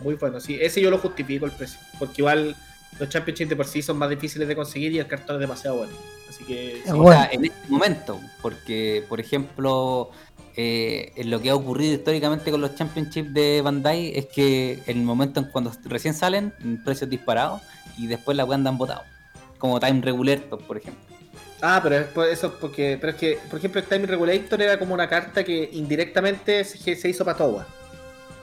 [0.00, 0.40] Muy bueno.
[0.40, 1.78] Sí, ese yo lo justifico el precio.
[1.98, 2.56] Porque igual
[2.98, 5.78] los Championships de por sí son más difíciles de conseguir y el cartón es demasiado
[5.78, 5.92] bueno.
[6.28, 6.82] Así que.
[6.84, 6.90] sí.
[6.92, 7.20] Bueno.
[7.20, 10.10] sea, en este momento, porque, por ejemplo,
[10.56, 15.04] eh, lo que ha ocurrido históricamente con los Championships de Bandai es que en el
[15.04, 17.62] momento en cuando recién salen, en precios disparados,
[17.96, 19.02] y después la andan botado.
[19.58, 21.17] Como Time Regulator, por ejemplo.
[21.60, 22.96] Ah, pero es por- eso es porque.
[23.00, 26.94] Pero es que, por ejemplo, el Time Regulator era como una carta que indirectamente se,
[26.96, 27.66] se hizo para Towa.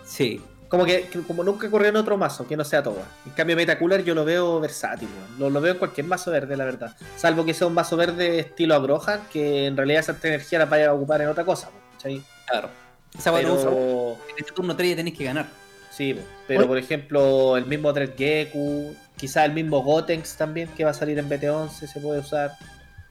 [0.05, 3.03] Sí, Como que, que como nunca ocurrió en otro mazo que no sea Towa.
[3.25, 5.07] En cambio, Metacooler yo lo veo versátil,
[5.39, 6.95] lo, lo veo en cualquier mazo verde, la verdad.
[7.15, 10.89] Salvo que sea un mazo verde estilo Agrohan, que en realidad esa energía la vaya
[10.89, 11.69] a ocupar en otra cosa.
[11.93, 12.21] ¿cachai?
[12.47, 12.69] claro.
[13.17, 15.45] Esa Pero, en este turno 3 ya tenéis que ganar.
[15.89, 16.67] sí, pero Oye.
[16.67, 21.29] por ejemplo, el mismo Dreadgeku, quizá el mismo Gotenks también, que va a salir en
[21.29, 22.51] BT11, se puede usar.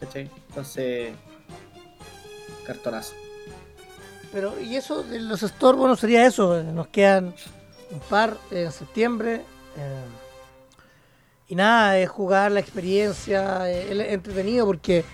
[0.00, 1.12] Entonces,
[2.66, 3.14] cartonazo.
[4.32, 7.34] pero y eso de los stores bueno sería eso eh, nos quedan
[7.90, 9.42] un par en septiembre
[9.76, 10.04] eh,
[11.48, 15.04] y nada es jugar la experiencia eh, es entretenido porque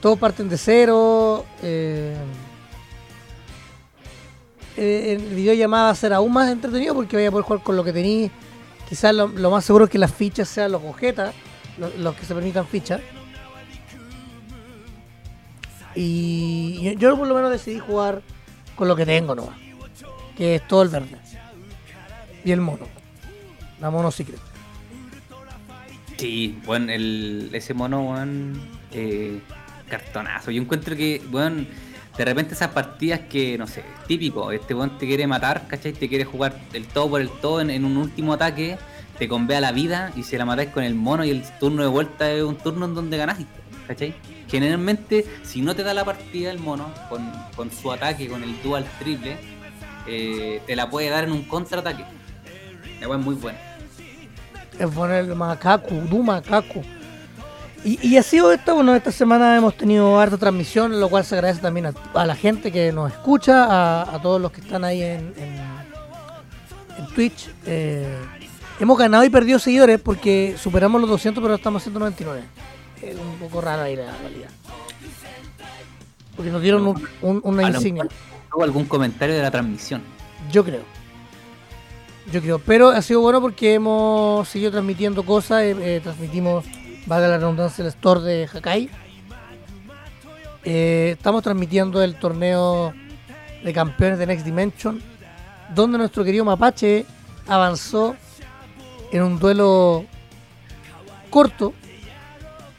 [0.00, 2.16] todos parten de cero eh,
[4.76, 7.84] el videollamada va a ser aún más entretenido porque vaya a poder jugar con lo
[7.84, 8.30] que tenéis
[8.88, 11.34] quizás lo, lo más seguro es que las fichas sean los objetos
[11.76, 13.00] los, los que se permitan fichas
[16.00, 18.22] y yo, por lo menos decidí jugar
[18.76, 19.56] con lo que tengo nomás.
[20.36, 21.16] Que es todo el verde.
[22.44, 22.86] Y el mono.
[23.80, 24.38] La mono secret.
[26.16, 28.60] Sí, bueno, el, ese mono, weón,
[28.92, 29.40] eh,
[29.88, 30.52] cartonazo.
[30.52, 31.66] Yo encuentro que, weón,
[32.16, 35.92] de repente esas partidas que, no sé, típico, este weón te quiere matar, ¿cachai?
[35.92, 38.78] Te quiere jugar el todo por el todo en, un último ataque,
[39.18, 41.88] te convea la vida y si la matáis con el mono y el turno de
[41.88, 43.44] vuelta es un turno en donde ganaste,
[43.88, 44.14] ¿cachai?
[44.48, 48.62] Generalmente, si no te da la partida el mono, con, con su ataque, con el
[48.62, 49.36] dual triple,
[50.06, 52.04] eh, te la puede dar en un contraataque.
[53.00, 53.58] La es muy buena.
[54.78, 56.82] Es poner el macaco, du macaco.
[57.84, 61.36] Y, y ha sido esto, bueno, esta semana hemos tenido harta transmisión, lo cual se
[61.36, 65.32] agradece también a, la gente que nos escucha, a, todos los que están ahí en
[67.14, 67.48] Twitch.
[67.66, 68.16] Eh,
[68.80, 72.42] hemos ganado y perdido seguidores porque superamos los 200, pero estamos a 199.
[73.02, 74.50] Es un poco raro ahí la realidad.
[76.36, 78.06] Porque nos dieron un- un- una A insignia.
[78.54, 80.02] hubo algún comentario de la transmisión.
[80.52, 80.82] Yo creo.
[82.32, 82.58] Yo creo.
[82.58, 85.62] Pero ha sido bueno porque hemos seguido transmitiendo cosas.
[85.62, 86.64] eh, eh, transmitimos,
[87.06, 88.90] valga la redundancia, el store de Hakai.
[90.64, 92.92] Eh, estamos transmitiendo el torneo
[93.64, 95.00] de campeones de Next Dimension.
[95.74, 97.04] Donde nuestro querido Mapache
[97.46, 98.14] avanzó
[99.12, 100.04] en un duelo
[101.30, 101.72] corto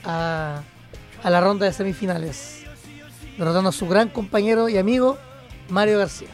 [0.04, 0.62] a,
[1.24, 2.64] a la ronda de semifinales.
[3.38, 5.18] Derrotando a su gran compañero y amigo
[5.70, 6.28] Mario García.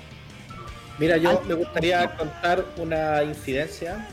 [0.97, 4.07] Mira, yo me gustaría contar una incidencia.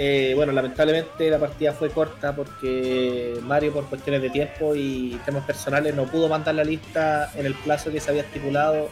[0.00, 5.44] Eh, bueno, lamentablemente la partida fue corta porque Mario, por cuestiones de tiempo y temas
[5.44, 8.88] personales, no pudo mandar la lista en el plazo que se había estipulado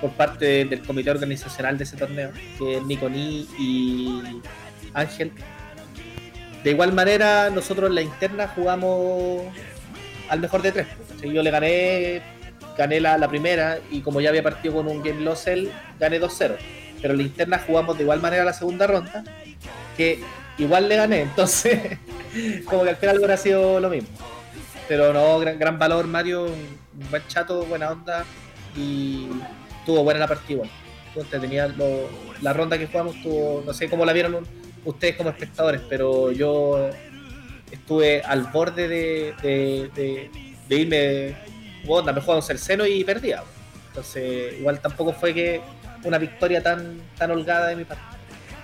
[0.00, 4.40] por parte de- del comité organizacional de ese torneo, que es Nico Ni y
[4.94, 5.32] Ángel.
[6.64, 9.42] De igual manera, nosotros en la interna jugamos
[10.28, 10.86] al mejor de tres.
[11.22, 12.22] Yo le gané
[12.78, 15.46] gané la, primera y como ya había partido con un game loss
[15.98, 16.56] gané 2-0.
[17.02, 19.24] Pero en la interna jugamos de igual manera la segunda ronda,
[19.96, 20.20] que
[20.58, 21.98] igual le gané, entonces
[22.64, 24.08] como que al final hubiera sido lo mismo.
[24.86, 28.24] Pero no, gran, gran valor Mario, un buen chato, buena onda
[28.76, 29.28] y
[29.84, 30.62] tuvo buena la partida.
[31.08, 32.08] Estuvo entretenida lo-
[32.40, 34.46] la ronda que jugamos, tuvo, no sé cómo la vieron
[34.88, 36.88] ustedes como espectadores, pero yo
[37.70, 40.30] estuve al borde de, de, de-
[40.68, 41.36] de irme
[41.86, 43.42] onda, me jugamos el seno y perdía.
[43.88, 45.60] Entonces, igual tampoco fue que
[46.04, 48.02] una victoria tan, tan holgada de mi parte.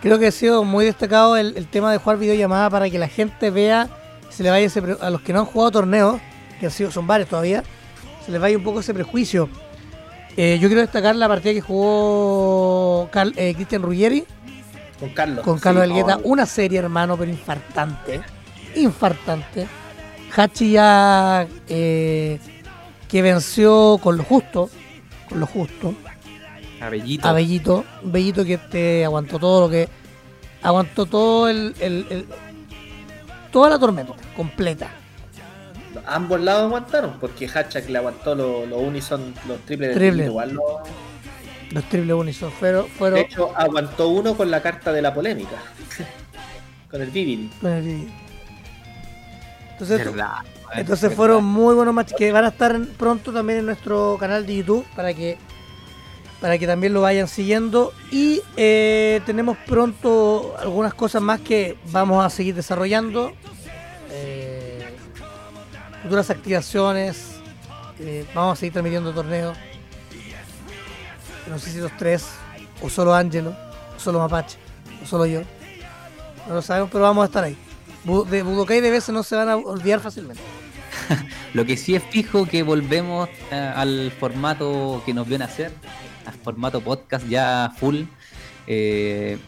[0.03, 3.51] Creo que ha sido muy destacado el, tema de jugar videollamada para que la gente
[3.51, 3.89] vea,
[4.29, 6.21] se le vaya ese a los que no han jugado torneos,
[6.61, 7.65] que han sido, son varios todavía,
[8.27, 9.49] se les vaya un poco ese prejuicio.
[10.37, 14.25] Eh, yo quiero destacar la partida que jugó Cal- eh, Cristian Ruggeri
[15.07, 15.45] Con Carlos.
[15.45, 18.21] con Carlos Sí, Elgueta, una serie hermano, pero infartante,
[18.77, 19.67] infartante.
[20.37, 22.39] Hachi ya eh,
[23.09, 24.69] que venció con lo justo,
[25.29, 25.95] con lo justo.
[26.81, 27.29] A Bellito.
[27.29, 29.89] a Bellito, Bellito que te aguantó todo lo que
[30.63, 32.27] aguantó todo el, el- el-
[33.53, 34.89] toda la tormenta completa.
[36.07, 40.25] Ambos lados aguantaron, porque Hatchak le aguantó los unison, los triples de Triple.
[40.27, 40.83] igual lo-
[41.75, 45.57] Los triple unison fueron, De fueron hecho, aguantó uno con la carta de la polémica.
[46.91, 47.51] con el Vivid.
[47.61, 48.09] con el vídeo.
[49.73, 50.31] Entonces, Verdad.
[50.75, 51.17] entonces Verdad.
[51.17, 54.87] fueron muy buenos matches que van a estar pronto también en nuestro canal de YouTube
[54.95, 55.37] para que
[56.41, 62.25] para que también lo vayan siguiendo y eh, tenemos pronto algunas cosas más que vamos
[62.25, 63.33] a seguir desarrollando
[64.11, 64.95] Eh,
[66.03, 67.37] futuras activaciones
[67.99, 69.57] eh, vamos a seguir transmitiendo torneos
[71.49, 72.27] no sé si los tres
[72.83, 73.55] o solo Angelo
[73.97, 74.59] o solo Mapache
[75.03, 75.43] o solo yo.
[76.49, 77.57] No lo sabemos pero vamos a estar ahí.
[78.31, 80.43] De Budokai de veces no se van a olvidar fácilmente.
[81.55, 85.73] Lo que sí es fijo que volvemos eh, al formato que nos viene a hacer,
[86.27, 88.03] al formato podcast ya full.
[88.67, 89.39] Eh,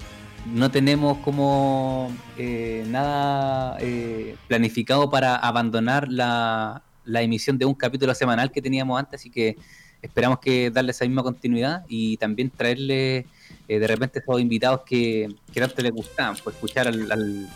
[0.46, 8.52] no tenemos como eh, nada eh, planificado para abandonar la emisión de un capítulo semanal
[8.52, 9.56] que teníamos antes, así que
[10.02, 13.26] esperamos que darle esa misma continuidad y también traerle
[13.68, 17.48] eh, de repente esos invitados que, que tanto les gustaban, pues escuchar al, al-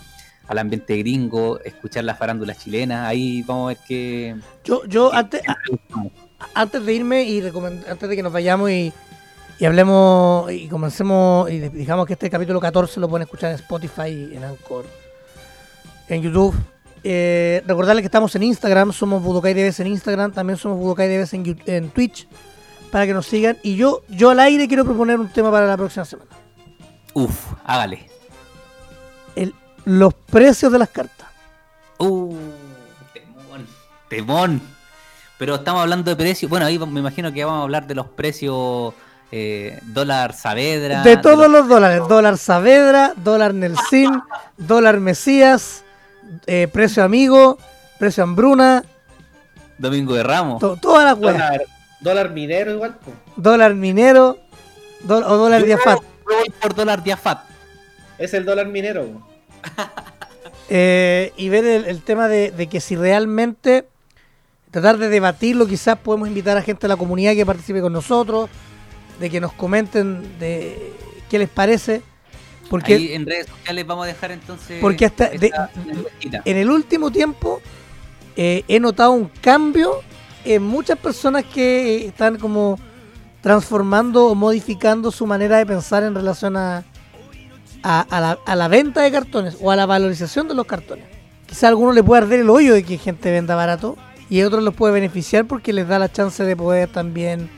[0.48, 4.34] al ambiente gringo, escuchar la farándula chilena, ahí vamos a ver qué...
[4.64, 5.42] yo yo antes
[6.54, 8.92] antes de irme y antes de que nos vayamos y,
[9.60, 14.30] y hablemos y comencemos y digamos que este capítulo 14 lo pueden escuchar en Spotify,
[14.34, 14.86] en Anchor,
[16.08, 16.56] en YouTube.
[17.02, 21.32] Eh, recordarles que estamos en Instagram, somos Budokai DBs en Instagram, también somos Budokai DBs
[21.34, 22.28] en, en Twitch
[22.90, 23.56] para que nos sigan.
[23.62, 26.30] Y yo, yo al aire quiero proponer un tema para la próxima semana.
[27.14, 28.08] Uf, hágale.
[29.34, 29.54] El,
[29.84, 31.28] los precios de las cartas.
[31.98, 32.34] Uh,
[33.14, 33.66] temón,
[34.08, 34.62] temón.
[35.38, 36.50] Pero estamos hablando de precios.
[36.50, 38.92] Bueno, ahí me imagino que vamos a hablar de los precios
[39.32, 41.02] eh, dólar Saavedra.
[41.02, 44.10] De todos los- los dólares, dólar Saavedra, dólar Nelsin,
[44.58, 45.82] dólar Mesías,
[46.46, 47.58] eh, precio amigo,
[47.98, 48.84] precio hambruna,
[49.78, 50.60] Domingo de Ramos.
[50.60, 51.34] to- todas las weas.
[51.38, 51.62] Dólar,
[52.00, 52.98] dólar minero igual.
[53.04, 53.16] pues.
[53.36, 54.38] Dólar minero
[55.00, 55.98] do- o dólar diafat.
[56.24, 57.40] voy por dólar Diafat.
[58.18, 59.06] Es el dólar minero.
[60.72, 63.88] Eh, y ver el, el tema de, de que si realmente
[64.70, 68.48] tratar de debatirlo, quizás podemos invitar a gente de la comunidad que participe con nosotros,
[69.18, 70.92] de que nos comenten de
[71.28, 72.02] qué les parece.
[72.70, 74.80] Porque, Ahí en redes sociales vamos a dejar entonces.
[74.80, 75.52] Porque hasta de-
[76.44, 77.60] en el último tiempo
[78.36, 80.00] eh, he notado un cambio
[80.44, 82.78] en muchas personas que están como
[83.42, 86.84] transformando o modificando su manera de pensar en relación a,
[87.82, 91.04] a, a la, a la venta de cartones o a la valorización de los cartones.
[91.46, 93.96] Quizá a algunos les puede arder el hoyo de que gente venda barato
[94.28, 97.50] y a otros los puede beneficiar porque les da la chance de poder también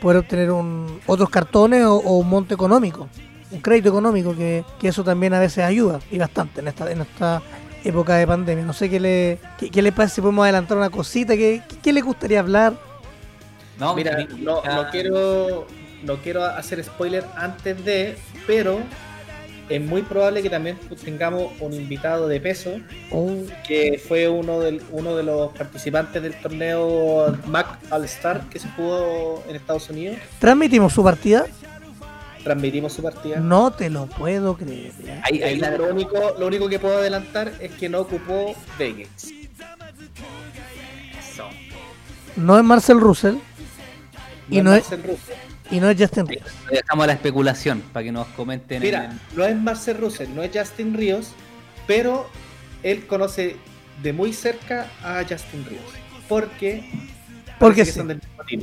[0.00, 3.08] poder obtener un, otros cartones o, o un monto económico,
[3.50, 7.00] un crédito económico, que, que eso también a veces ayuda y bastante en esta, en
[7.00, 7.42] esta
[7.84, 8.64] época de pandemia.
[8.64, 11.76] No sé qué le, qué, qué le parece si podemos adelantar una cosita, qué, qué,
[11.78, 12.74] qué le gustaría hablar.
[13.78, 15.66] No, Mira, mi- no, no quiero
[16.02, 18.16] no quiero hacer spoiler antes de,
[18.46, 18.78] pero
[19.68, 22.76] es muy probable que también tengamos un invitado de peso
[23.10, 28.58] Oh, que fue uno del, uno de los participantes del torneo Mac All Star que
[28.58, 30.16] se jugó en Estados Unidos.
[30.38, 31.44] Transmitimos su partida.
[32.48, 33.40] Transmitimos su partida.
[33.40, 34.92] No te lo puedo creer.
[35.04, 35.20] ya.
[35.24, 38.54] ahí- ahí Eh, la- lo, único, lo único que puedo adelantar es que no ocupó
[38.78, 39.26] Vegas.
[41.18, 41.48] Eso.
[42.36, 43.34] No es Marcel Russell
[44.48, 45.34] Y no es- Marcel Russell.
[45.70, 46.52] y no es Justin Reeves.
[46.70, 48.80] dejamos la especulación para que nos comenten.
[48.82, 51.32] Mira, en- no es Marcel Russell, no es Justin Ríos,
[51.86, 52.28] pero
[52.82, 53.56] él conoce
[54.02, 55.82] de muy cerca a Justin Ríos.
[56.28, 56.88] Porque,
[57.58, 57.92] Porque sí.
[57.92, 58.62] son del mismo team.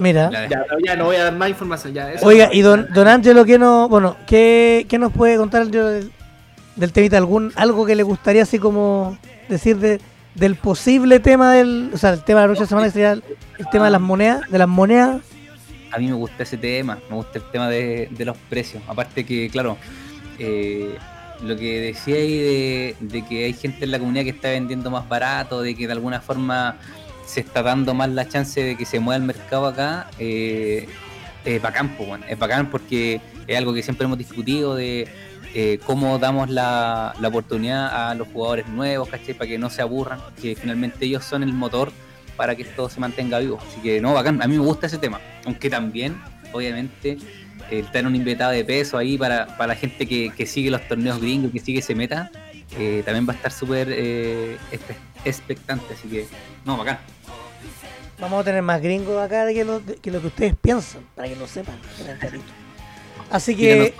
[0.00, 0.30] Mira.
[0.48, 1.92] Ya, pero ya no voy a dar más información.
[1.94, 5.36] Ya, eso Oiga, no- y don, don Ángelo, ¿qué, no, bueno, ¿qué, qué nos puede
[5.36, 6.10] contar del,
[6.76, 7.16] del temita?
[7.18, 9.16] ¿Algún, ¿Algo que le gustaría así como
[9.48, 10.00] decir de,
[10.34, 11.90] del posible tema del...
[11.94, 13.22] O sea, el tema de la próxima semana que sería el,
[13.58, 15.20] el tema de las monedas, de las monedas.
[15.92, 18.82] a mí me gusta ese tema, me gusta el tema de, de los precios.
[18.88, 19.76] Aparte que, claro,
[20.38, 20.96] eh,
[21.42, 24.90] lo que decía ahí de, de que hay gente en la comunidad que está vendiendo
[24.90, 26.76] más barato, de que de alguna forma
[27.30, 30.88] se está dando más la chance de que se mueva el mercado acá, eh,
[31.44, 35.08] es bacán, bueno, es bacán porque es algo que siempre hemos discutido de
[35.54, 39.34] eh, cómo damos la, la oportunidad a los jugadores nuevos, ¿cachai?
[39.34, 41.92] Para que no se aburran, que finalmente ellos son el motor
[42.36, 43.58] para que esto se mantenga vivo.
[43.66, 45.20] Así que no, bacán, a mí me gusta ese tema.
[45.46, 46.20] Aunque también,
[46.52, 47.16] obviamente,
[47.70, 50.86] el tener un invitado de peso ahí para, para la gente que, que sigue los
[50.88, 52.30] torneos gringos, que sigue ese meta,
[52.78, 54.56] eh, también va a estar súper eh,
[55.24, 55.94] expectante.
[55.94, 56.26] Así que,
[56.64, 56.98] no, bacán.
[58.20, 61.28] Vamos a tener más gringos acá de que lo, que lo que ustedes piensan, para
[61.28, 61.76] que lo sepan.
[63.30, 63.94] Así que...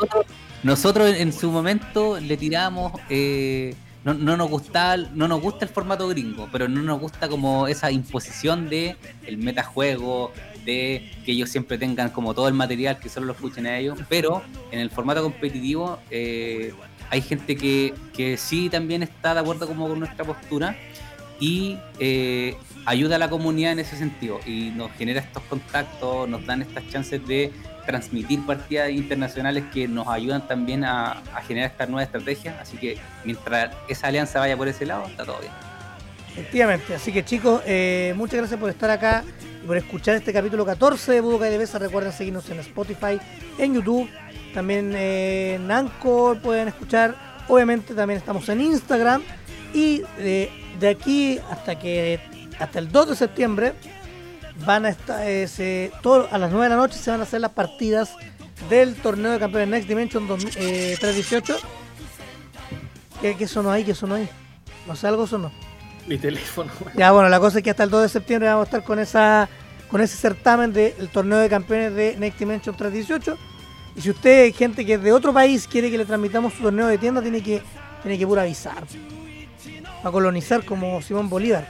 [0.62, 3.74] nosotros, en su momento le tiramos, eh,
[4.05, 7.66] no, no nos gusta, no nos gusta el formato gringo, pero no nos gusta como
[7.66, 10.32] esa imposición de el metajuego,
[10.64, 13.98] de que ellos siempre tengan como todo el material que solo lo escuchen a ellos,
[14.09, 16.74] pero en el formato competitivo eh,
[17.09, 20.76] hay gente que, que sí también está de acuerdo como con nuestra postura
[21.40, 22.55] y eh,
[22.86, 26.89] ayuda a la comunidad en ese sentido y nos genera estos contactos, nos dan estas
[26.89, 27.52] chances de
[27.86, 32.57] transmitir partidas internacionales que nos ayudan también a, generar estas nuevas estrategias.
[32.61, 35.52] Así que mientras esa alianza vaya por ese lado, está todo bien.
[36.32, 39.24] Efectivamente, así que chicos, eh, muchas gracias por estar acá
[39.62, 41.78] y por escuchar este capítulo 14 de Budokai de Besa.
[41.78, 43.19] Recuerden seguirnos en Spotify,
[43.59, 44.09] en YouTube,
[44.55, 47.16] también eh, en Anchor pueden escuchar.
[47.48, 49.23] Obviamente también estamos en Instagram
[49.74, 52.20] y eh, de aquí hasta que
[52.60, 53.74] hasta el 2 de septiembre
[54.64, 57.22] van a estar eh, se- todo- a las 9 de la noche se van a
[57.24, 58.10] hacer las partidas
[58.68, 61.56] del torneo de campeones Next Dimension 2000, eh, 318.
[63.20, 63.84] ¿Qué, ¿Qué sonó ahí?
[63.84, 64.28] ¿Qué sonó ahí?
[64.86, 65.50] No sé, algo sonó.
[66.06, 66.70] Mi teléfono.
[66.96, 68.98] Ya, bueno, la cosa es que hasta el 2 de septiembre vamos a estar con
[68.98, 69.48] esa
[69.90, 73.36] con ese certamen del torneo de campeones de Next Dimension 318.
[73.96, 76.86] Y si usted, gente que es de otro país, quiere que le transmitamos su torneo
[76.86, 77.60] de tienda, tiene que,
[78.02, 78.84] tiene que puro avisar.
[80.04, 81.68] A colonizar como Simón Bolívar.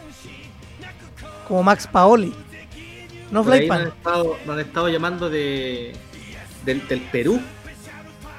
[1.51, 2.33] Como Max Paoli.
[3.33, 3.89] No nos, han Flypan.
[3.89, 5.93] estado, nos han estado llamando de,
[6.65, 7.41] del, del Perú.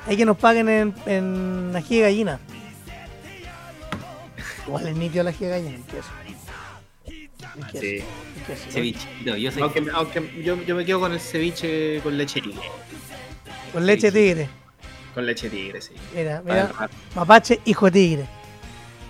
[0.08, 2.40] Hay que nos paguen en, en ají de gallina.
[4.66, 6.10] Igual es nítido la ají de gallina, en queso.
[7.74, 8.00] Sí.
[8.48, 8.72] queso.
[8.72, 12.62] Cevichito, yo soy Aunque, aunque yo, yo me quedo con el ceviche con leche tigre.
[13.74, 14.48] Con leche tigre.
[15.14, 15.92] Con leche tigre, sí.
[16.16, 16.72] Mira, mira.
[16.80, 18.26] el- Mapache, hijo de tigre.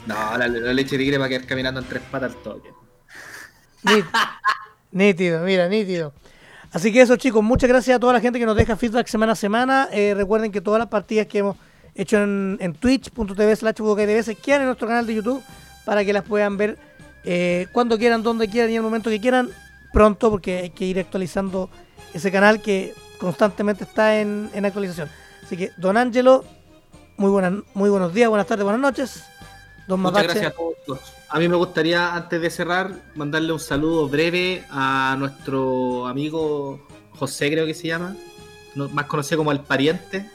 [0.08, 2.70] No, la, la leche tigre va a quedar caminando en tres patas al toque.
[2.70, 2.81] Nít-
[4.92, 6.14] nítido, mira, nítido.
[6.72, 9.34] Así que eso, chicos, muchas gracias a toda la gente que nos deja feedback semana
[9.34, 9.90] a semana.
[9.92, 11.58] Eh, recuerden que todas las partidas que hemos
[11.96, 13.76] hecho en, en twitch.tv slash
[14.24, 15.44] se quedan en nuestro canal de YouTube
[15.86, 16.78] para que las puedan ver
[17.24, 19.50] eh, cuando quieran, donde quieran y en el momento que quieran,
[19.92, 21.70] pronto, porque hay que ir actualizando
[22.14, 25.10] ese canal que constantemente está en, en actualización.
[25.44, 26.46] Así que, don Ángelo,
[27.18, 29.24] muy, buenas, muy buenos días, buenas tardes, buenas noches.
[29.88, 31.21] Don Muchas Mapache, gracias a todos.
[31.34, 36.86] A mí me gustaría, antes de cerrar, mandarle un saludo breve a nuestro amigo
[37.16, 38.18] José, creo que se llama,
[38.76, 40.30] más conocido como el pariente.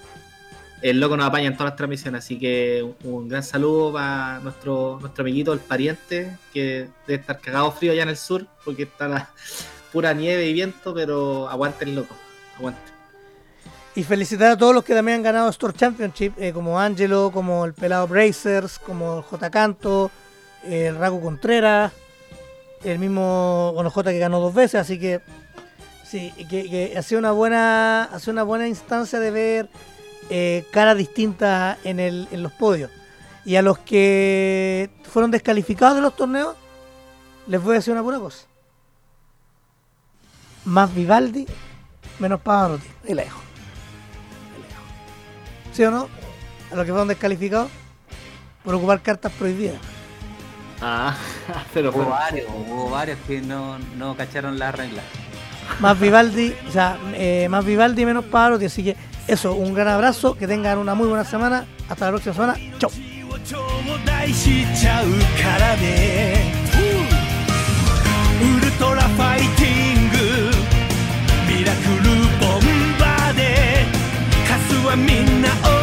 [0.81, 4.97] el loco nos apaña en todas las transmisiones, así que un, gran saludo para nuestro,
[4.98, 9.06] nuestro amiguito, el pariente, que debe estar cagado frío allá en el sur, porque está
[9.06, 9.28] la
[9.93, 12.16] pura nieve y viento, pero aguante el loco,
[12.56, 12.81] aguante.
[13.94, 17.66] Y felicitar a todos los que también han ganado Store Championship, eh, como Angelo, como
[17.66, 20.10] el Pelado Brazers, como J Canto,
[20.68, 21.93] el Rago Contreras,
[22.84, 25.20] el mismo, J que ganó dos veces, así que
[26.05, 29.68] sí, que, que ha sido una buena, ha sido una buena instancia de ver
[30.30, 32.90] eh, caras distintas en, el, en los podios.
[33.44, 36.56] Y a los que fueron descalificados de los torneos,
[37.47, 38.44] les voy a decir una buena cosa.
[40.64, 41.47] Más Vivaldi,
[42.18, 42.88] menos Pavarotti.
[43.06, 43.40] Y la dejo.
[45.72, 46.09] ¿Sí o no?
[46.72, 47.70] A los que fueron descalificados
[48.64, 49.80] por ocupar cartas prohibidas.
[50.81, 51.15] Ah,
[51.74, 55.05] pero Hubo fue- varios, hubo varios que no, no cacharon las reglas.
[55.81, 58.66] Más Vivaldi, o sea, eh, más Vivaldi, menos Pavarotti.
[58.66, 58.97] Así que
[59.27, 61.66] eso, un gran abrazo, que tengan una muy buena semana.
[61.89, 62.55] Hasta la próxima semana.
[62.78, 62.90] Chau.
[75.07, 75.76] 頂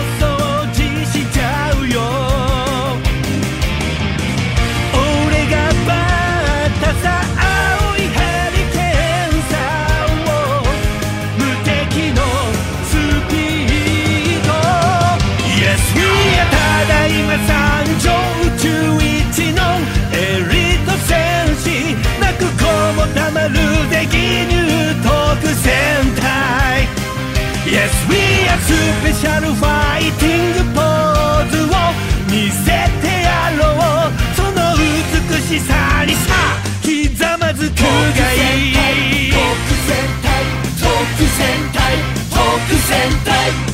[29.04, 31.68] ペシャルファイティングポーズを
[32.32, 32.72] 見せ
[33.02, 36.34] てやろうその美しさにさ
[36.82, 37.84] ひざまずくが
[38.34, 39.44] いい特
[39.84, 39.92] 戦
[40.24, 40.32] 隊
[40.80, 40.88] 特
[41.36, 41.44] 戦
[41.74, 41.84] 隊
[42.30, 43.73] 特戦隊。